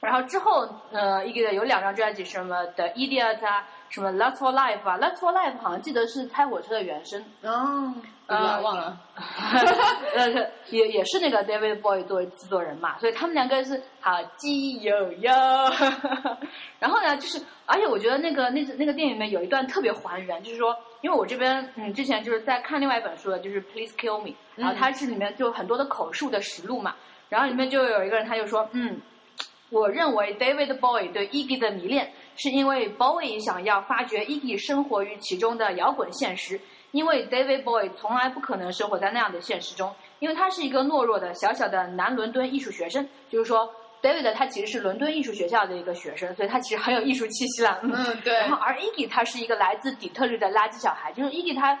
[0.00, 7.92] 然后之后，呃，Iggy 的有两张专辑，什么的 Idiot 啊，什么 Lust for Life 啊，Lust for Life 好像记得是猜火车的原声，哦，
[8.26, 8.96] 呃忘了。
[10.16, 15.30] 呃，是也也是那个 David Bowie 作为制作人嘛，所以他们两个是好基友哟。
[16.80, 26.94] 然后呢，就是而且我觉得那个那那个电影里面有一段特别还原，就是说，因为我这边嗯之前就是在看另外一本书的，就是 Please Kill Me，然后它是里面就很多的口述的实录嘛，
[27.28, 28.98] 然后里面就有一个人他就说，嗯。
[29.70, 36.60] 我认为 David Bowie 对 Iggy 的迷恋，是因为 Bowie 想要发掘 Iggy 生活于其中的摇滚现实。
[36.92, 43.08] 因为 David Bowie 从来不可能生活在那样的现实中，因为他是一个懦弱的小小的南伦敦艺术学生。
[43.28, 47.78] 就是说，David 他其实是伦敦艺术学校的一个学生，所以他其实很有艺术气息了。
[47.84, 51.78] 嗯，对然后，而 Iggy 他是一个来自底特律的垃圾小孩，就是 Iggy 他，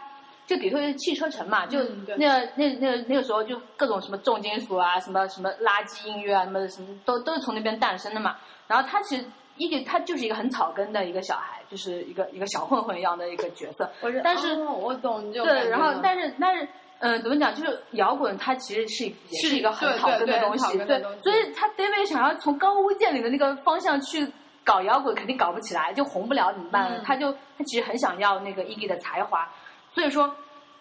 [0.50, 1.78] 就底特律汽车城嘛，就
[2.16, 8.36] 那个那那个那个时候就各种什么重金属啊，什么什么垃圾音乐啊，什么什么都都是从那边诞生的嘛。
[8.66, 9.24] 然后他其实
[9.58, 13.88] Iggy 他就是一个很草根的一个小孩，就是一个一个小混混一样的一个角色。
[14.00, 16.66] 我但是哦我懂你这种对，然后但是但是。
[17.02, 17.54] 嗯，怎么讲？
[17.54, 24.30] 就是摇滚，它其实是也是是一个很草根对对的东西，草根的东西所以他 David 想要从高屋建瓴的那个方向去
[24.62, 26.96] 搞摇滚，肯定搞不起来，就红不了，怎么办呢？
[26.98, 29.48] 嗯他就他其实很想要那个 Iggy 的才华，
[29.92, 30.34] 所以说，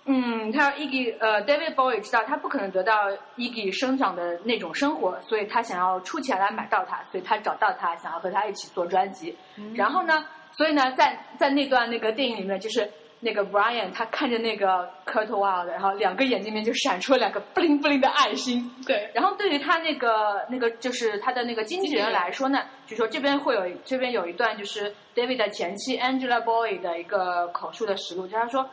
[0.06, 9.36] 嗯，他 Iggy 呃 David Bowie 知道他不可能得到 Iggy 生长的那种生活，所以他想要出钱来买到他，所以他找到他，想要和他一起做专辑。
[9.58, 12.90] 嗯然后呢，所以呢，在在那段那个电影里面，就是
[13.20, 18.72] 那个 Brian 他看着那个 Kurt Wild，然后两个眼睛里面就闪出了两个布灵布灵的爱心。
[18.88, 28.70] 对，然后对于他那个那个就是他的那个经纪人来说呢，就说这边会有这边有一段就是 David 的前妻 Angelababy 的一个口述的实录，就是他说，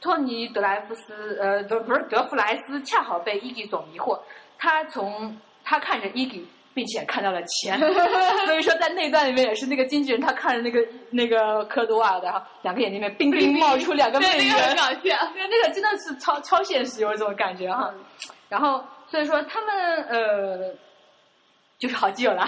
[0.00, 4.18] 托尼德莱夫斯呃不不是德弗莱斯恰好被伊迪所迷惑，
[4.58, 6.46] 他从他看着伊迪。
[6.76, 7.80] 并且看到了钱，
[8.44, 15.32] 所以说在那段里面也是那个经纪人，他看着那个那个科多瓦的，然后两个眼睛里面冰冰冒出两个美对，那个很元，搞笑。
[15.32, 17.90] 对，那个真的是超超现实，有一种感觉哈。
[18.50, 20.74] 然后，所以说他们呃，
[21.78, 22.46] 就是好基友啦，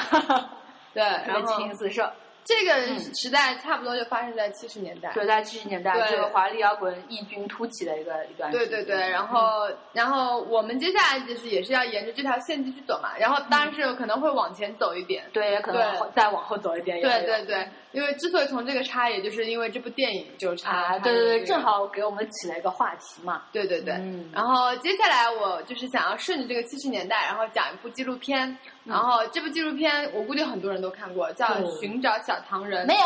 [0.92, 2.12] 对， 然后情四射。
[2.49, 5.11] 这个嗯时代差不多就发生在七十年代。
[5.12, 8.51] 对，在七十年代，对这个华丽摇滚异军突起的一个一段。
[8.51, 15.26] 对对对，然后然后我们接下来就是也是要沿着这条线继续走嘛，然后当然是可能会往前走一点。
[15.30, 17.26] 对，也可能再往后走一点也对。
[17.26, 17.68] 对对，
[17.99, 23.42] 因为之所以从这个插，也就是因为这部电影就插啊，对对对，正好给我们起了一个话题嘛。
[23.51, 28.57] 对对对，嗯然后接下来我就是想要顺着这个七十年代，然后讲一部纪录片。
[28.84, 32.84] 然后这部纪录片我估计很多人都看过，叫嗯《寻找小唐人》。
[32.86, 33.01] 没有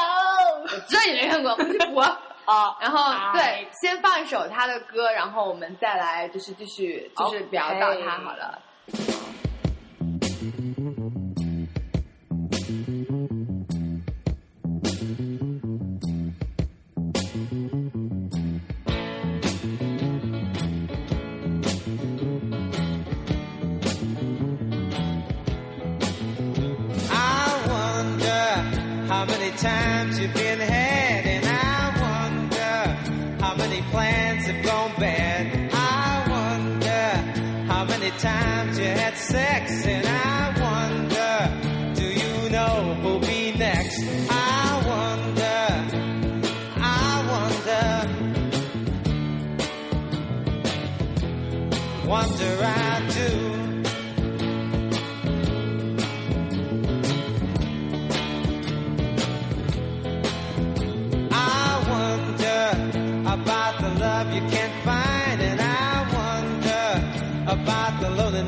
[0.64, 1.98] 我知道你没看过，回去补。
[2.44, 8.60] 啊，然后哎对，先放一首他的歌，然后我们再来就是继续就是聊到他好了。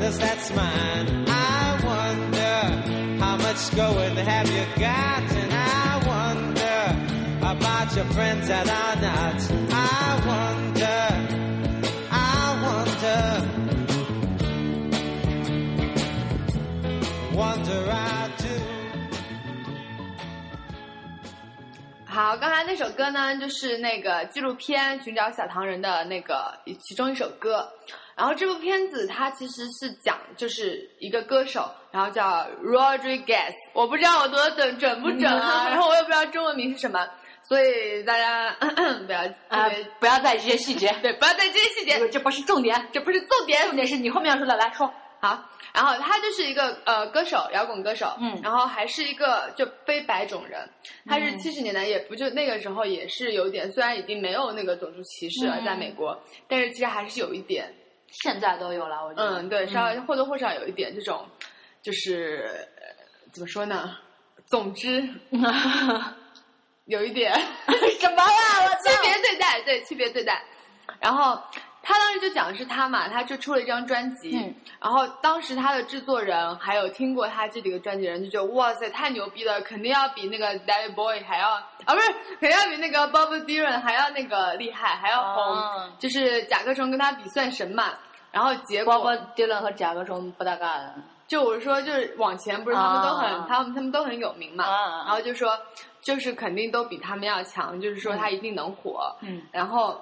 [0.05, 1.25] The loneliness that's mine.
[1.27, 2.59] I wonder
[3.23, 6.95] how much going have you got, and I wonder
[7.41, 9.41] about your friends that are not.
[9.71, 11.07] I wonder,
[12.11, 13.43] I wonder,
[17.35, 18.45] wonder I do.
[22.05, 27.69] 好，刚才那首歌呢，就是那个纪录片《寻找小唐人》的那个其中一首歌。
[28.15, 37.05] 然后这部片子它其实是讲就是一个歌手，然后叫 Rodriguez，我不知道我读的准准不准啊，嗯 然后我也不知道中文名是什么，
[37.43, 38.55] 所以大家
[39.05, 44.91] 不要特啊、，不要在意这些细节，对，不要在意这些细节，这不是重点，这不是重点，重点是你后面要说的，来说。
[45.21, 45.43] 好，
[45.73, 50.69] 然后他就是一个呃歌手，摇滚歌手，嗯然后还是一个就非白种人，
[51.07, 56.15] 他是嗯七十年代也不就那个时候也是有点，虽然已经没有那个种族歧视了，嗯在美国，
[56.47, 57.73] 但是其实还是有一点，
[58.11, 59.41] 现在都有了，我觉得。
[59.41, 61.27] 嗯，对，稍微或多或少有一点这种，
[61.81, 62.95] 就是、呃
[63.31, 63.97] 怎么说呢？
[64.45, 65.07] 总之
[66.85, 67.33] 有一点
[67.99, 68.63] 什么呀？
[68.63, 70.43] 我 区别对待，对区别对待。
[70.99, 71.41] 然后
[71.85, 74.55] 他当时就讲的是他嘛，他就出了一张专辑，嗯。
[74.81, 85.91] 然后当时他的制作人还有听过他这几个专辑的人就觉得哇塞太牛逼了，肯定要比那个 David Bowie 还要啊不是，肯定要比那个 Bob Dylan 还要那个厉害，还要红，哦。
[85.99, 87.93] 就是甲壳虫跟他比算神嘛。
[88.31, 90.95] 然后结果包括 Dylan 和甲壳虫不搭嘎的。
[91.27, 95.57] 就我说，就是往前不是他们都很，啊他们他们都很有名嘛，啊然后就说，
[96.01, 99.41] 就是肯定都比他们要强，就是说他一定能火，嗯。
[99.51, 99.99] 然后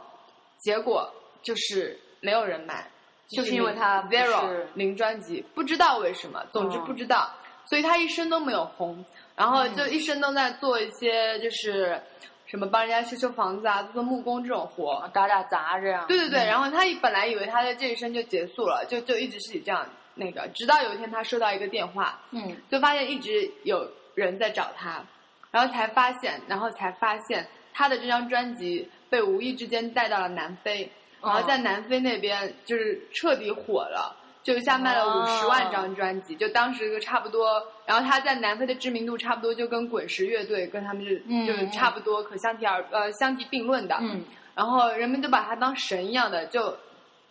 [0.57, 1.09] 结果
[1.43, 2.89] 就是没有人买，
[3.27, 7.29] 就是因为他 zero 零专辑，不知道为什么，总之哦不知道，
[7.65, 9.03] 所以他一生都没有红，
[9.35, 9.75] 然后嗯。
[9.75, 12.01] 就一生都在做一些就是
[12.45, 16.05] 什么帮人家修修房子啊，做做木工这种活，打打杂这样。
[16.07, 16.47] 对对对，嗯。
[16.47, 22.55] 然后他本来以为他的这一生就结束了，就就一直是以这样那个，直到有一天他收到一个电话，嗯。
[22.69, 25.03] 就发现一直有人在找他，
[25.51, 30.89] 然后才发现，然后才发现他的这张专辑被无意之间带到了南非，哦
[31.24, 34.15] 然后在南非那边就是彻底火了。
[34.43, 43.95] 就一下卖了五哦十万张专辑，就当时就差不多，然后他在南非的知名度差不多就跟滚石乐队跟他们就、嗯就是差不多，可相提而呃相提并论的。
[44.01, 44.21] 嗯
[44.53, 46.78] 然后人们就把他当神一样的就，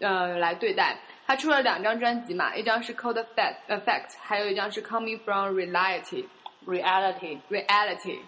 [0.00, 0.96] 呃来对待。
[1.26, 7.38] 他出了两张专辑嘛，一张是 Cold Effect Effect，还有一张是 Coming from Reality，reality。
[7.50, 8.18] Reality，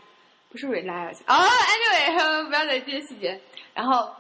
[0.50, 3.40] 不是 Reality 啊、Anyway， 不要在意这些细节。
[3.72, 4.14] 然后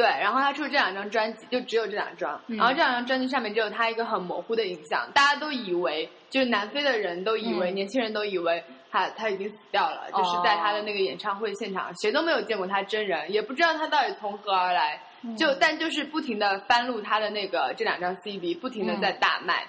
[0.00, 2.40] 对，然后他出了这两张专辑，就只有这两张。
[2.46, 14.98] 嗯然后这两张专辑上面只有他一个很模糊的影像，大家都以为，就是南非的人都以为，嗯年轻人都以为他他已经死掉了，就是在他的那个演唱会现场，谁都没有见过他真人，也不知道他到底从何而来。
[15.36, 19.66] 就但就是不停的翻录他的那个这两张 CD，不停的在大卖。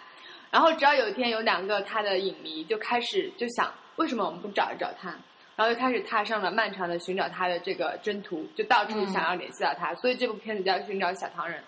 [0.50, 5.14] 然后只要有一天有两个他的影迷就开始就想，为什么我们不找一找他？
[5.62, 9.94] 然后就开始踏上了漫长的寻找他的这个征途，就到处想要联系到他。
[9.94, 11.64] 所以这部片子叫《寻找小唐人》。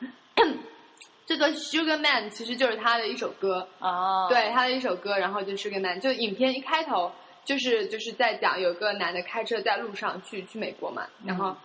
[1.28, 7.12] 这个 Sugar Man 其实就是他的一首歌，啊，对他的一首歌，然后就是 Sugar Man，就影片一开头
[7.46, 11.56] 就是就是在讲有个男的开车在路上去去美国嘛，然后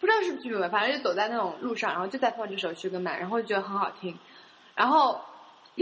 [0.00, 4.18] 不知道是不是去美国，反正就走在那种路上，然后就在放这首 Sugar Man，然后就觉得很好听，
[4.74, 5.20] 然后。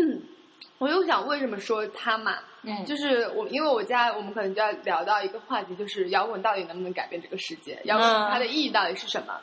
[0.78, 2.36] 我又想为什么说他嘛，
[2.68, 7.80] 嗯，就是我，因为我家我们可能就要聊到一个话题，就是摇滚到底能不能改变这个世界？
[7.84, 9.40] 摇滚嗯它的意义到底是什么？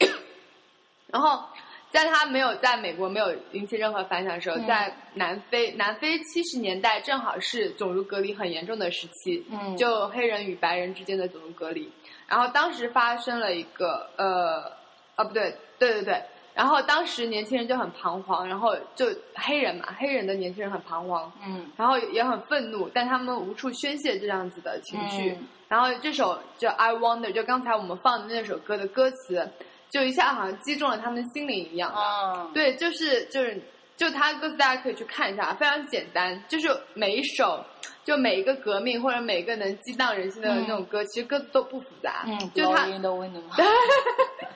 [1.12, 1.44] 然后，
[1.90, 11.90] 在他没有在美国没有引起任何反响的时候，嗯在南非，南非七十年代正好是种族隔离很严重的时期，嗯就黑人与白人之间的种族隔离。
[12.26, 14.72] 然后当时发生了一个呃，
[15.16, 16.22] 啊不对，对对对。
[16.58, 19.06] 然后当时年轻人就很彷徨，然后就
[19.36, 25.30] 黑人嘛，黑人的年轻人很彷徨，嗯然后也很愤怒，但他们无处宣泄这样子的情绪。
[25.30, 29.46] 嗯然后这首就《I Wonder》，就刚才我们放的那首歌的歌词，
[29.90, 32.00] 就一下好像击中了他们的心灵一样的。
[32.00, 33.60] 啊，对，就是就是
[33.94, 37.62] 就他的歌词，大家可以去看一下，非常简单，就是每一首，
[38.02, 42.24] 就每一个革命或者每一个能激荡人心的嗯那种歌，其实歌词都不复杂。
[42.26, 42.86] 嗯，就他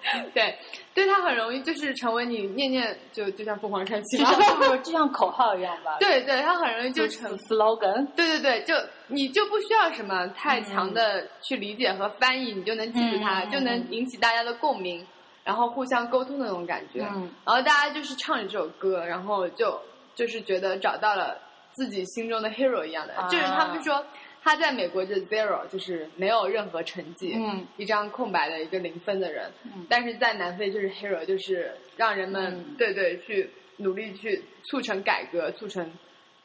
[0.35, 0.57] 对
[0.95, 4.33] 对他很容易就是成为你念念就就像凤凰传奇就嘛。
[4.35, 8.75] 像就 就像口号一样吧，，对对，他很容易就成 slogan，对对对，就
[9.07, 15.07] 你就不需要什么太强的去理解和翻译，你就能记住它，就能引起大家的共鸣，
[15.45, 17.01] 然后互相沟通的那种感觉。
[17.15, 19.81] 嗯然后大家就是唱着这首歌，然后就
[20.15, 21.39] 就是觉得找到了
[21.73, 24.05] 自己心中的 hero 一样的，啊就是他们说
[24.43, 27.65] 他在美国就是 zero，就是没有任何成绩，嗯。
[27.77, 29.87] 一张空白的一个零分的人，嗯。
[29.89, 32.75] 但是在南非就是 hero，就是让人们、嗯。
[32.77, 35.89] 对对去努力去促成改革，促成。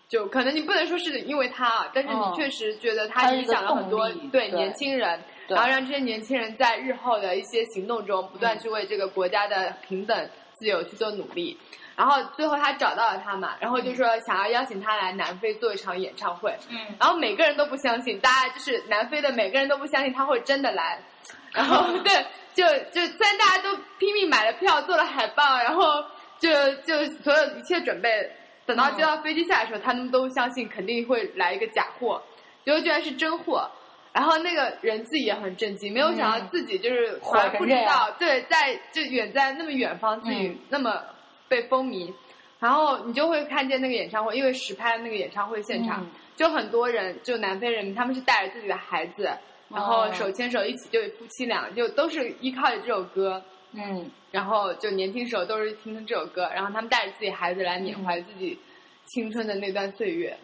[0.08, 5.20] 就可能你不能说是因为他啊，但是嗯你确实觉得他影响了很多对年轻人，
[5.50, 11.58] 然后让这些年轻人在日后的一些行动中不断去为这个国家的平等自由去做努力。
[11.98, 16.78] 然后最后他找到了他嘛，然后就说想要邀请他来南非做一场演唱会，嗯。
[17.00, 21.00] 然后每个人都不相信，大家就是南非的每个人都不相信他会真的来，
[21.52, 22.24] 然后对，
[22.54, 26.06] 就就虽然大家都拼命买了票，做了海报，然后
[26.38, 26.50] 就
[26.84, 28.32] 就所有一切准备，
[28.68, 32.22] 等到接到飞机下来的时候，他们都相信肯定会来一个假货，
[32.64, 33.70] 结果居然是真货。
[34.14, 40.58] 然后那个人自己也很震惊，没有想到自己就是火从来不知道，对，在就远在那么远方，自己嗯。
[40.70, 41.04] 那么
[41.48, 42.14] 被风靡，
[42.60, 46.10] 然后你就会看见那个演唱会，因为实拍那个演唱会现场，嗯。
[46.36, 49.28] 就很多人，就南非人民，他们是带着自己的孩子，
[49.70, 53.42] 然后哦手牵手一起，就夫妻俩，就都是依靠着这首歌，
[53.72, 54.10] 嗯。
[54.30, 58.60] 然后就年轻时候都是听这首歌，然后他们带着自己孩子来缅怀自己
[59.06, 60.38] 青春的那段岁月，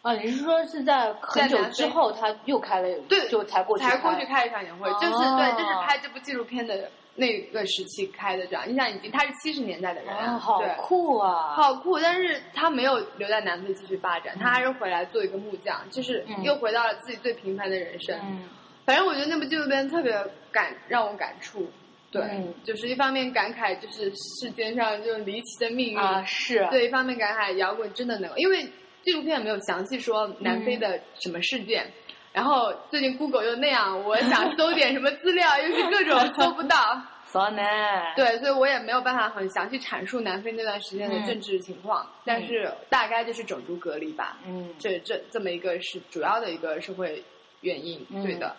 [0.00, 5.36] 啊，你是说是在很久之后他又开了，对就才过去才过去开开一场演唱会，就是哦。
[5.36, 10.72] 对，就是拍这部纪录片的那个时期开的，这样，你想已经他是七十年代的人啊，啊，好对。
[10.78, 11.52] 酷啊！
[11.56, 18.16] 好酷，但是他没有留在南非继续发展，他还是回来做一个木匠，就是嗯又回到了自己最平凡的人生。
[18.22, 18.48] 嗯
[18.86, 20.14] 反正我觉得那部纪录片特别
[20.50, 21.68] 感让我感触，
[22.10, 28.66] 对，嗯就是一方面感慨就是世间上这种离奇的命运，啊是，对，一方面感慨摇滚真的能，因为
[29.02, 31.86] 纪录片没有详细说南非的什么事件。
[32.32, 44.72] 然后最近 Google 又那样，我想搜点什么资料，又是各种搜不到，骚男，对，所以我也没有办法很详细阐述南非那段时间的嗯政治情况，但是大概就是种族隔离吧，嗯。
[44.78, 47.22] 这这这么一个是主要的一个社会
[47.62, 48.56] 原因，嗯对的，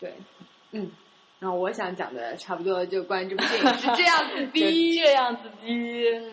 [0.00, 0.14] 对，
[0.70, 0.90] 嗯，
[1.38, 6.32] 然后我想讲的差不多就关于这部电影是这样子 就的，这样子的，嗯，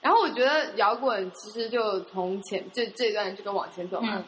[0.00, 4.24] 然后我觉得摇滚其实就从前这这段这个往前走嘛，嗯。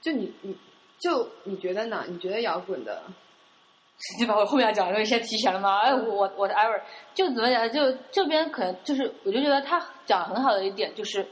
[0.00, 0.56] 就你你
[0.98, 2.04] 就你觉得呢？
[2.08, 3.02] 你觉得摇滚的
[4.20, 5.80] 你把我后面要讲的东西先提前了吗？
[5.80, 6.80] 哎，我我我的 ever
[7.14, 7.68] 就怎么讲？
[7.70, 11.26] 就这边可能就是，我就觉得他讲得很好的一点就是，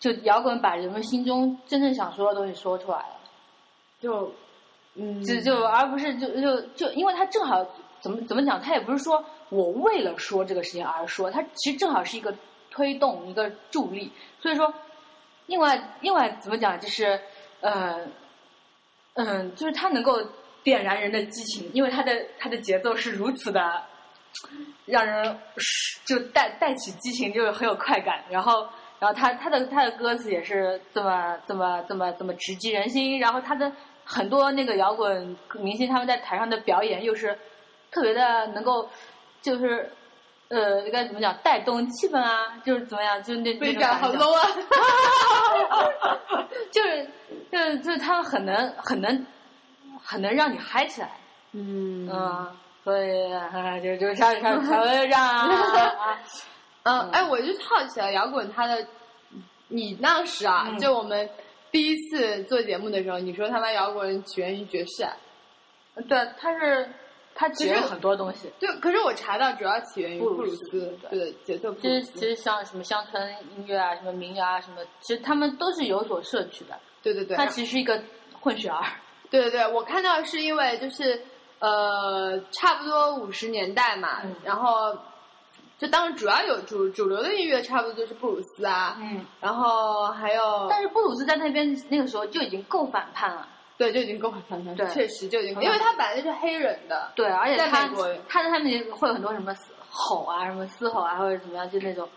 [0.00, 3.16] 就摇滚把人们心中真正想说的东西说出来了。
[4.00, 4.32] 就
[4.94, 7.62] 嗯就就而不是就就就，因为他正好
[8.00, 12.34] 怎么怎么讲，他也不是说我为了说这个事情而说，他其实正好是一个
[12.70, 14.10] 推动一个助力。
[14.40, 14.72] 所以说，
[15.46, 17.20] 另外另外怎么讲，就是
[17.60, 18.06] 呃
[19.14, 20.20] 嗯，就是他能够
[20.62, 23.82] 点燃人的激情，因为他的他的节奏是如此的
[24.86, 25.38] 让人
[26.04, 28.24] 就带带起激情，就是很有快感。
[28.30, 33.72] 然后然后他他的他的歌词也是这么这么这么这么直击人心，然后他的
[34.04, 37.38] 很多那个摇滚明星他们在台上的表演又是
[37.90, 38.88] 特别的能够
[39.42, 39.90] 就是。
[40.54, 41.36] 呃，应该怎么讲？
[41.42, 43.20] 带动气氛啊，就是怎么样？
[43.22, 44.46] 就是那那被讲好种感觉 low 啊！
[46.70, 47.08] 就是
[47.50, 49.26] 就是就是他们很能很能
[50.02, 51.10] 很能让你嗨起来，
[51.52, 52.48] 嗯嗯，
[52.84, 56.18] 所以啊就就才才才会让啊，
[56.84, 58.86] 嗯，哎，我就好奇了，摇滚它的，
[59.68, 61.28] 你当时啊，嗯就我们
[61.72, 65.12] 第一次做节目的时候，你说他妈摇滚起源于爵士啊，
[66.08, 66.88] 对，它是
[67.34, 76.78] 它其其实实很多东西，对，可是我查到主要起源于布鲁斯斯，对节奏布其鲁斯，实其实像什么乡村音乐啊，什么民谣啊，什么，其实他们都是有所摄取的。
[77.02, 78.00] 对对对，它其实是一个
[78.40, 78.82] 混血儿。
[79.30, 81.20] 对对对，我看到是因为就是
[81.58, 84.96] 呃，差不多五十年代嘛，嗯然后
[85.76, 93.48] 就当时主要有主主流的音乐，差不多就是布鲁斯啊，嗯，然后还有但是布鲁斯在那边那个时候就已经够反叛了。
[93.76, 97.88] 对就已经够反叛对确实就已经因为他本来就是黑人的，对，而且在他
[98.28, 99.54] 他在他们会有很多什么
[99.88, 102.08] 吼啊，什么嘶吼啊，或者怎么样，就那种。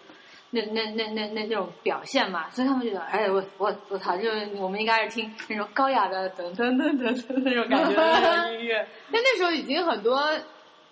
[0.50, 8.88] 那那那那那那种表现嘛，所以他们就觉得，哎，我我我操，就是我们应该是听那种高雅的噔噔噔噔噔那种感觉的音乐。
[9.12, 10.26] 但那时候已经很多，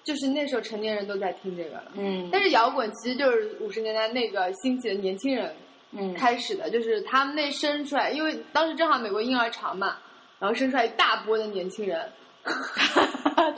[0.04, 1.84] 就是那时候成年人都在听这个了。
[1.94, 5.56] 嗯，但是摇滚其实就是五十年代那个兴起的年轻人
[5.92, 9.96] 嗯，开始的，就是他们那生出来，因为当时正好美国婴儿潮嘛，
[10.40, 12.12] 然后生出来一大波的年轻人，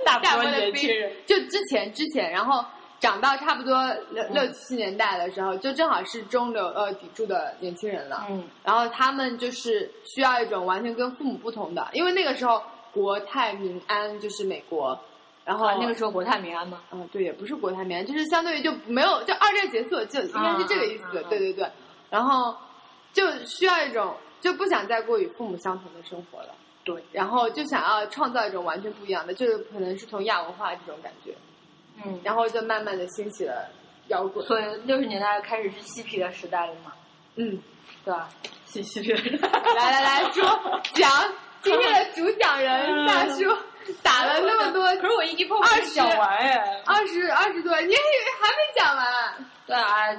[0.06, 2.64] 大波大波的年轻人，就之前之前，然后
[3.00, 8.26] 长到差不多六嗯六七年代的时候，就正好是中流呃砥柱的年轻人了。
[8.30, 12.62] 嗯然后他们就是需要一种完全跟父母不同的，因为那个时候
[12.92, 15.00] 国泰民安就是美国，
[15.46, 21.24] 然后、啊，那个时候国泰民安吗，嗯，对，也不是国泰民安，就是相对于就没有就二战结束，就应该是这个意思。
[21.30, 21.70] 对对对，
[22.10, 22.56] 然后
[23.14, 26.50] 就需要一种就不想再过与父母相同的生活了，
[26.88, 31.36] 对，然后就想要创造一种完全不一样的，就是可能是从亚文化这种感觉，
[32.06, 33.70] 嗯，然后就慢慢的兴起了
[34.08, 34.46] 摇滚。
[34.46, 36.94] 所以六十年代开始是嬉皮的时代了嘛，
[37.36, 37.62] 嗯，
[38.06, 38.30] 对吧？
[38.64, 41.12] 嬉嬉皮的时代，来来来说讲
[41.62, 43.44] 今天的主讲人大叔
[44.02, 49.46] 打了那么多，可是我一滴泡二十讲完哎，二十二十多，你还还没讲完。
[49.66, 50.16] 对啊。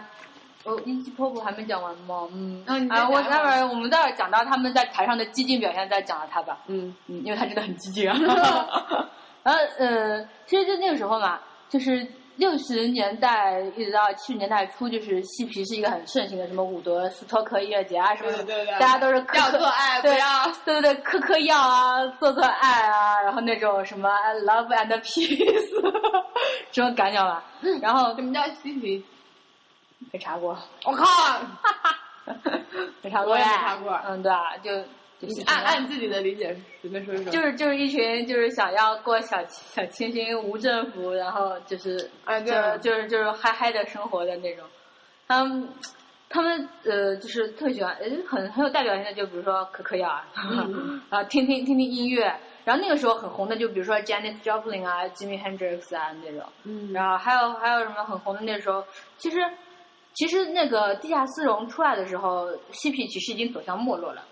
[0.64, 2.28] 我一级泡泡还没讲完吗？
[2.32, 6.59] 嗯，啊你啊，我待会儿我们待会儿讲到他们在台上的激进表现，再讲到他吧。
[6.66, 8.16] 嗯嗯，因为他真的很激进啊。
[9.44, 11.38] 然后呃，其实就那个时候嘛，
[11.70, 12.06] 就是
[12.36, 20.02] 六十年代一直到七十年代初，就是嬉皮是一个很盛行的，什么伍德斯托克音乐节啊什么的，对对对大家都是嗑要做爱。
[20.02, 20.18] 对
[20.64, 24.11] 对对，嗑嗑药啊，做做爱啊，然后那种什么
[24.44, 25.92] love and peace
[26.70, 27.42] 这种感觉吧。
[27.80, 29.02] 然后什么叫嬉皮？
[30.12, 31.04] 没查过，我靠！
[33.02, 34.70] 没查过我也没查过嗯，对啊，就
[35.20, 37.30] 就你是按按自己的理解随便说一说。
[37.32, 44.64] 就是就是一群就是想要过小小清新无政府，然后就是啊对就是就是就是嗨嗨的生活的那种。
[45.26, 45.68] 他们
[46.28, 52.34] 他们呃就是特喜欢，呃很很有代表性的，就比如说可可药啊， 嗯然后听听听听音乐。
[52.64, 56.46] 然后那个时候很红的，就比如说 Janis Joplin 啊、Jimmy Hendrix 啊那种。
[56.64, 58.84] 嗯然后还有还有什么很红的那时候，
[59.16, 59.38] 其实
[60.18, 64.24] 其实那个地下丝绒出来的时候，嬉皮其实已经走向没落了。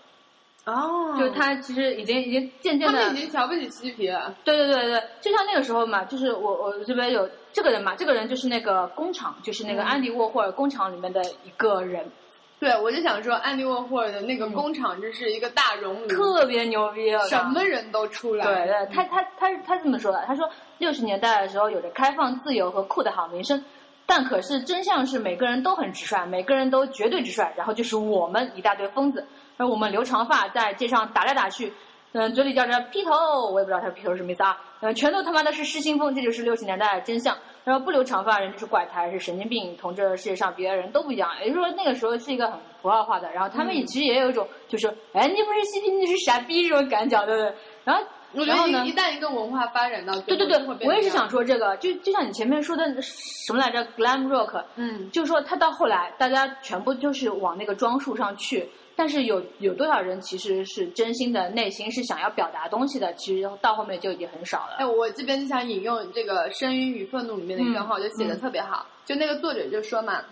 [0.64, 4.34] 哦，就他其实已经已经渐渐的他们已经瞧不起嬉皮了。
[4.42, 12.10] 对对对对，就像那个时候嘛，就是我我这边有这个人嘛，这个人就是那个工厂，就是那个嗯安迪沃霍尔工厂里面的一个人，
[12.58, 18.44] 对，我就想说，安迪沃霍尔的那个工厂真是一个大熔炉，特别牛逼，我什么人都出来。
[18.44, 23.62] 对对，他他他他这么说的，他说六十年代的时候有着开放、自由和酷的好名声，
[24.06, 29.26] 但可是真相是每个人都很直率，每个人都绝对直率，然后就是我们一大堆疯子，
[29.56, 31.72] 而我们留长发在街上打来打去，
[32.12, 33.10] 嗯，嘴里叫着披头，
[33.52, 37.36] 我也不知道他披头是什么意思啊，嗯，全都他妈的是失心疯，这就是六十年代的真相。
[37.64, 41.32] 然后不留长发人就是怪胎，是神经病，同这世界上别的人都不一样。
[41.40, 47.52] 也就是说那个时候是一个很符号化的，然后他们也其实也有一种就是，哎，你不是嬉皮，你是傻逼这种感觉，对不对？
[47.82, 64.76] 然后我觉然后呢得一一旦一个文化发展到对对对我也是想说这个，就就像你前面说的什么来着，glam rock，嗯，就是说他到后来大家全部就是往那个装束上去，但是有有多少人其实是真心的内心是想要表达东西的，其实到后面就已经很少了。
[64.78, 68.86] 哎，我这边就想引用这个《声音与愤怒》里面的一段话，我就写的嗯特别好。
[69.04, 70.22] 就那个作者就说嘛，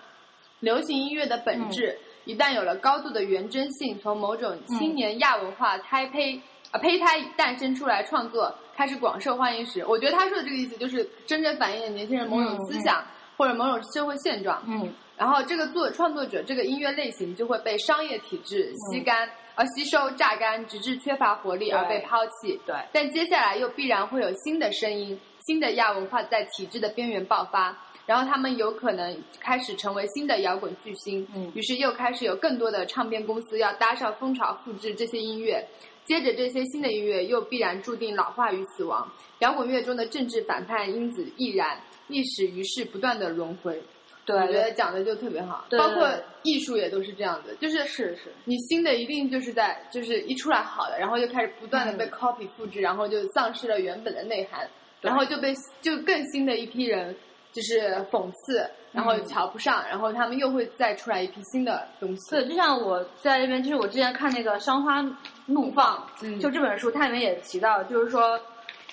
[0.60, 6.40] 流行音乐的本质、嗯一旦有了高度的原真性，从某种青年亚文化胎胚
[6.74, 13.00] 啊胚胎诞生出来，创作开始广受欢迎时，我觉得他说的这个意思就是真正反映了年轻人某种思想、
[13.36, 14.60] 或者某种社会现状。
[14.66, 22.60] 嗯然后这个作创作者这个音乐类型就会被商业体制吸干，而吸收榨干，直至缺乏活力而被抛弃。
[22.66, 25.16] 对但接下来又必然会有新的声音、
[25.46, 31.24] 新的亚文化在体制的边缘爆发，然后他们有可能开始成为新的摇滚巨星。
[31.36, 35.64] 嗯于是又开始有更多的唱片公司要搭上风潮复制这些音乐。
[36.04, 39.10] 接着，这些新的音乐又必然注定老化与死亡。
[39.40, 43.82] 摇滚乐中的政治反叛因子亦然，历史于是不断的轮回。
[44.26, 46.08] 对我觉得讲的就特别好，对包括
[46.44, 54.66] 艺术也都是这样子，就是是是，你新的一定就是在就是一出来好的，然后就开始不断的被嗯 copy 复制，然后就丧失了原本的内涵，
[55.02, 57.14] 对然后就被就更新的一批人
[57.54, 62.32] 就是讽刺，然后嗯瞧不上，然后他们又会再出来一批新的东西。
[62.32, 65.00] 对，就像我在那边，就是我之前看那个《伤花
[65.46, 68.40] 怒放》，嗯就这本书，它里面也提到，就是说，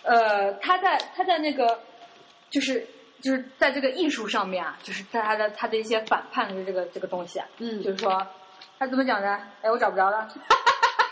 [0.03, 1.80] 呃，他在他在那个，
[2.51, 2.86] 就是
[3.20, 8.28] 就是在这个艺术上面啊，就是在他的他的一些反叛的这个这个东西啊，嗯就是说
[8.78, 9.39] 他怎么讲呢？
[9.64, 10.28] 哎，我找不着了。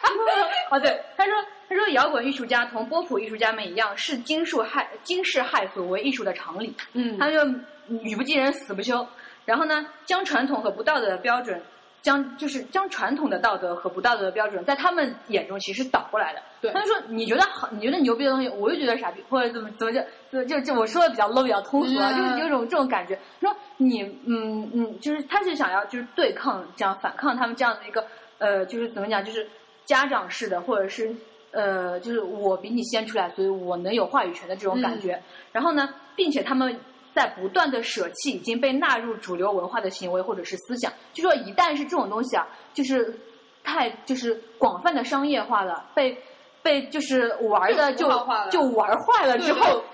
[0.71, 1.33] 哦，对，他说
[1.67, 6.73] 他说摇滚艺术家同波普艺术家们一样，视惊世骇惊世骇俗为艺术的常理。
[6.93, 7.45] 嗯他就
[7.87, 9.07] 语不惊人死不休，
[9.45, 11.61] 然后呢，将传统和不道德的标准，
[12.01, 16.41] 将就是将传统的道德和不道德的标准，在他们眼中其实倒过来的。
[16.61, 20.01] 对他就说你觉得好，你觉得牛逼的东西，我就觉得傻逼，或者怎么怎么就
[20.31, 23.17] 就就就我说的比较 low 比较通俗啊，嗯就是有种这种感觉。
[23.39, 28.05] 说你嗯嗯，就是他是想要就是对抗这样反抗他们这样的一个
[28.39, 29.47] 呃，就是怎么讲，就是
[29.89, 31.11] 家长式的，或者是
[31.49, 35.19] 呃，就是我比你先出来，所以我能有话语权的这种感觉。
[35.51, 36.79] 然后呢，并且他们
[37.11, 43.19] 在不断的舍弃已经被纳入主流文化的行为或者是思想，就说一旦是这种东西啊，就是
[43.63, 46.15] 太就是广泛的商业化了，被
[46.61, 48.07] 被就是玩的就
[48.51, 49.83] 就玩坏了之后。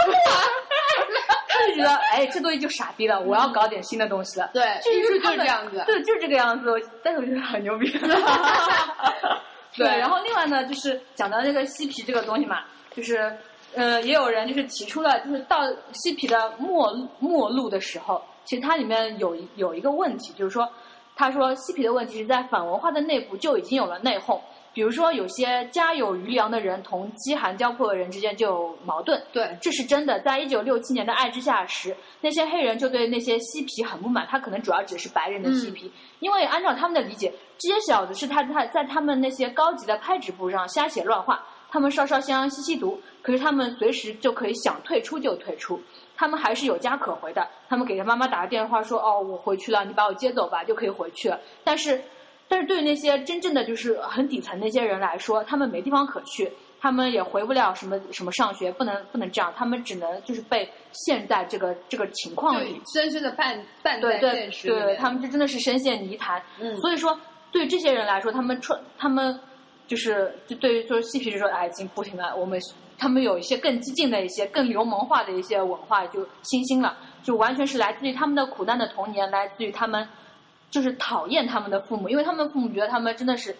[1.48, 4.50] 他就觉得，哎，这东西就傻逼了，我要搞点新的东西了。
[4.54, 5.82] 对，这艺术就是这样子。
[5.88, 6.70] 对，就是这个样子。
[7.02, 7.90] 但是我觉得很牛逼。
[9.76, 12.62] 对然后另外呢，就是讲到这个嬉皮这个东西嘛，
[12.96, 13.36] 就是
[13.74, 20.68] 呃，也有人就是提出了，就是到嬉皮的末末路的时候，其实它里面有一有一个问题，就是说，
[21.16, 24.40] 他说嬉皮的问题是在反文化的内部就已经有了内讧。
[24.76, 30.20] 比如说，有些家有余粮的人同饥寒交迫的人之间就有矛盾，对，这是真的。
[30.20, 45.82] 在一九六七年的爱之下时，那些黑人就对那些嬉皮很不满，他可能主要指的是白人的嬉皮，因为按照他们的理解，这些小子是他他在他们那些高级的拍纸布上瞎写乱画，他们烧烧香吸吸毒，可是他们随时就可以想退出就退出，
[46.18, 52.02] 他们还是有家可回的，他们给他妈妈打个电话说哦我回去了，你把我接走吧就可以回去了，但是。
[52.48, 62.80] 但是对于那些真正的就是很底层那些人来说，他们没地方可去，他们也回不了什么什么上学，不能不能这样，他们只能就是被陷在这个这个情况里。
[62.94, 64.98] 深深的绊绊对对在现实里对，面。
[64.98, 66.42] 他们就真的是深陷泥潭。
[66.60, 67.20] 嗯所以说
[67.52, 69.40] 对这些人来说，他们穿他们
[69.88, 72.60] 就是就对于说嬉皮就说，哎，已经不行了，我们
[72.98, 80.08] 他们有一些更激进的一些、更流氓化的一些文化就新兴了，就完全是来自于他们的苦难的童年，来自于他们
[80.70, 83.56] 就是讨厌他们的父母，因为他们父母觉得他们真的是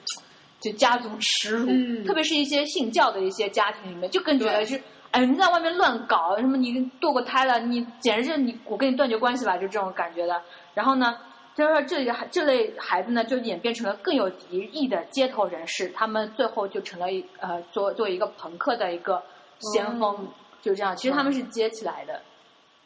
[0.60, 4.82] 就家族耻辱，嗯特别是一些信教的一些家庭里面，就更觉得是。
[5.12, 10.42] 哎，你在外面乱搞，什么你堕过胎了，你简直是你，我跟你断绝关系吧，就这种感觉的。
[10.74, 11.18] 然后呢，
[11.56, 19.24] 就是说这里孩这类孩子呢，就演变成了更有敌意的街头人士，他们最后就成了一呃，作作为一个朋克的一个
[19.60, 20.28] 先锋，
[20.62, 20.94] 就这样。
[20.98, 22.22] 其实他们是接起来的。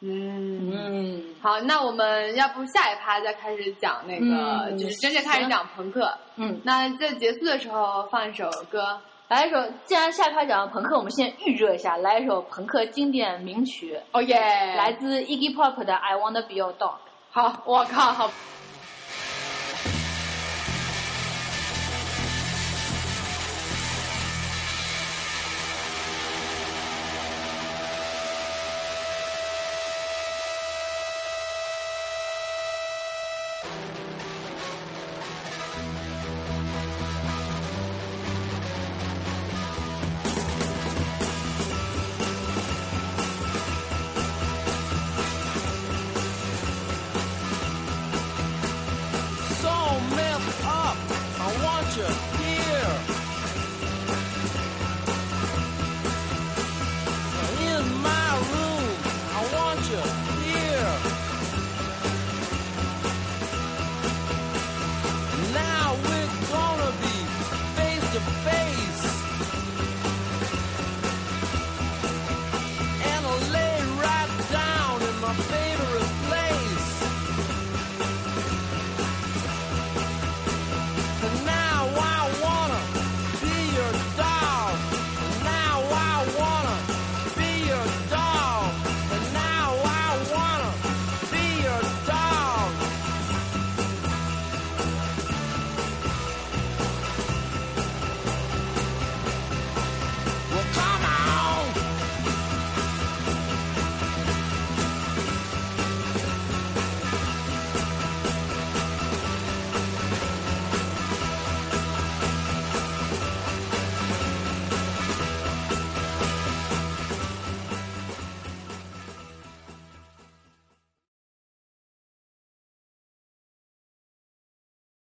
[0.00, 0.70] 嗯。
[0.72, 6.12] 嗯，好，那我们要不下一趴再开始讲那个，嗯就是真正开始讲朋克。
[6.36, 8.98] 嗯，那在结束的时候放一首歌，
[9.28, 14.36] 来一首，既然下一趴讲朋克，我们先预热一下，来一首朋克经典名曲，哦耶！
[14.76, 16.92] 来自 Iggy Pop 的《I Wanna Be Your Dog》。
[17.30, 18.30] 好，我靠，好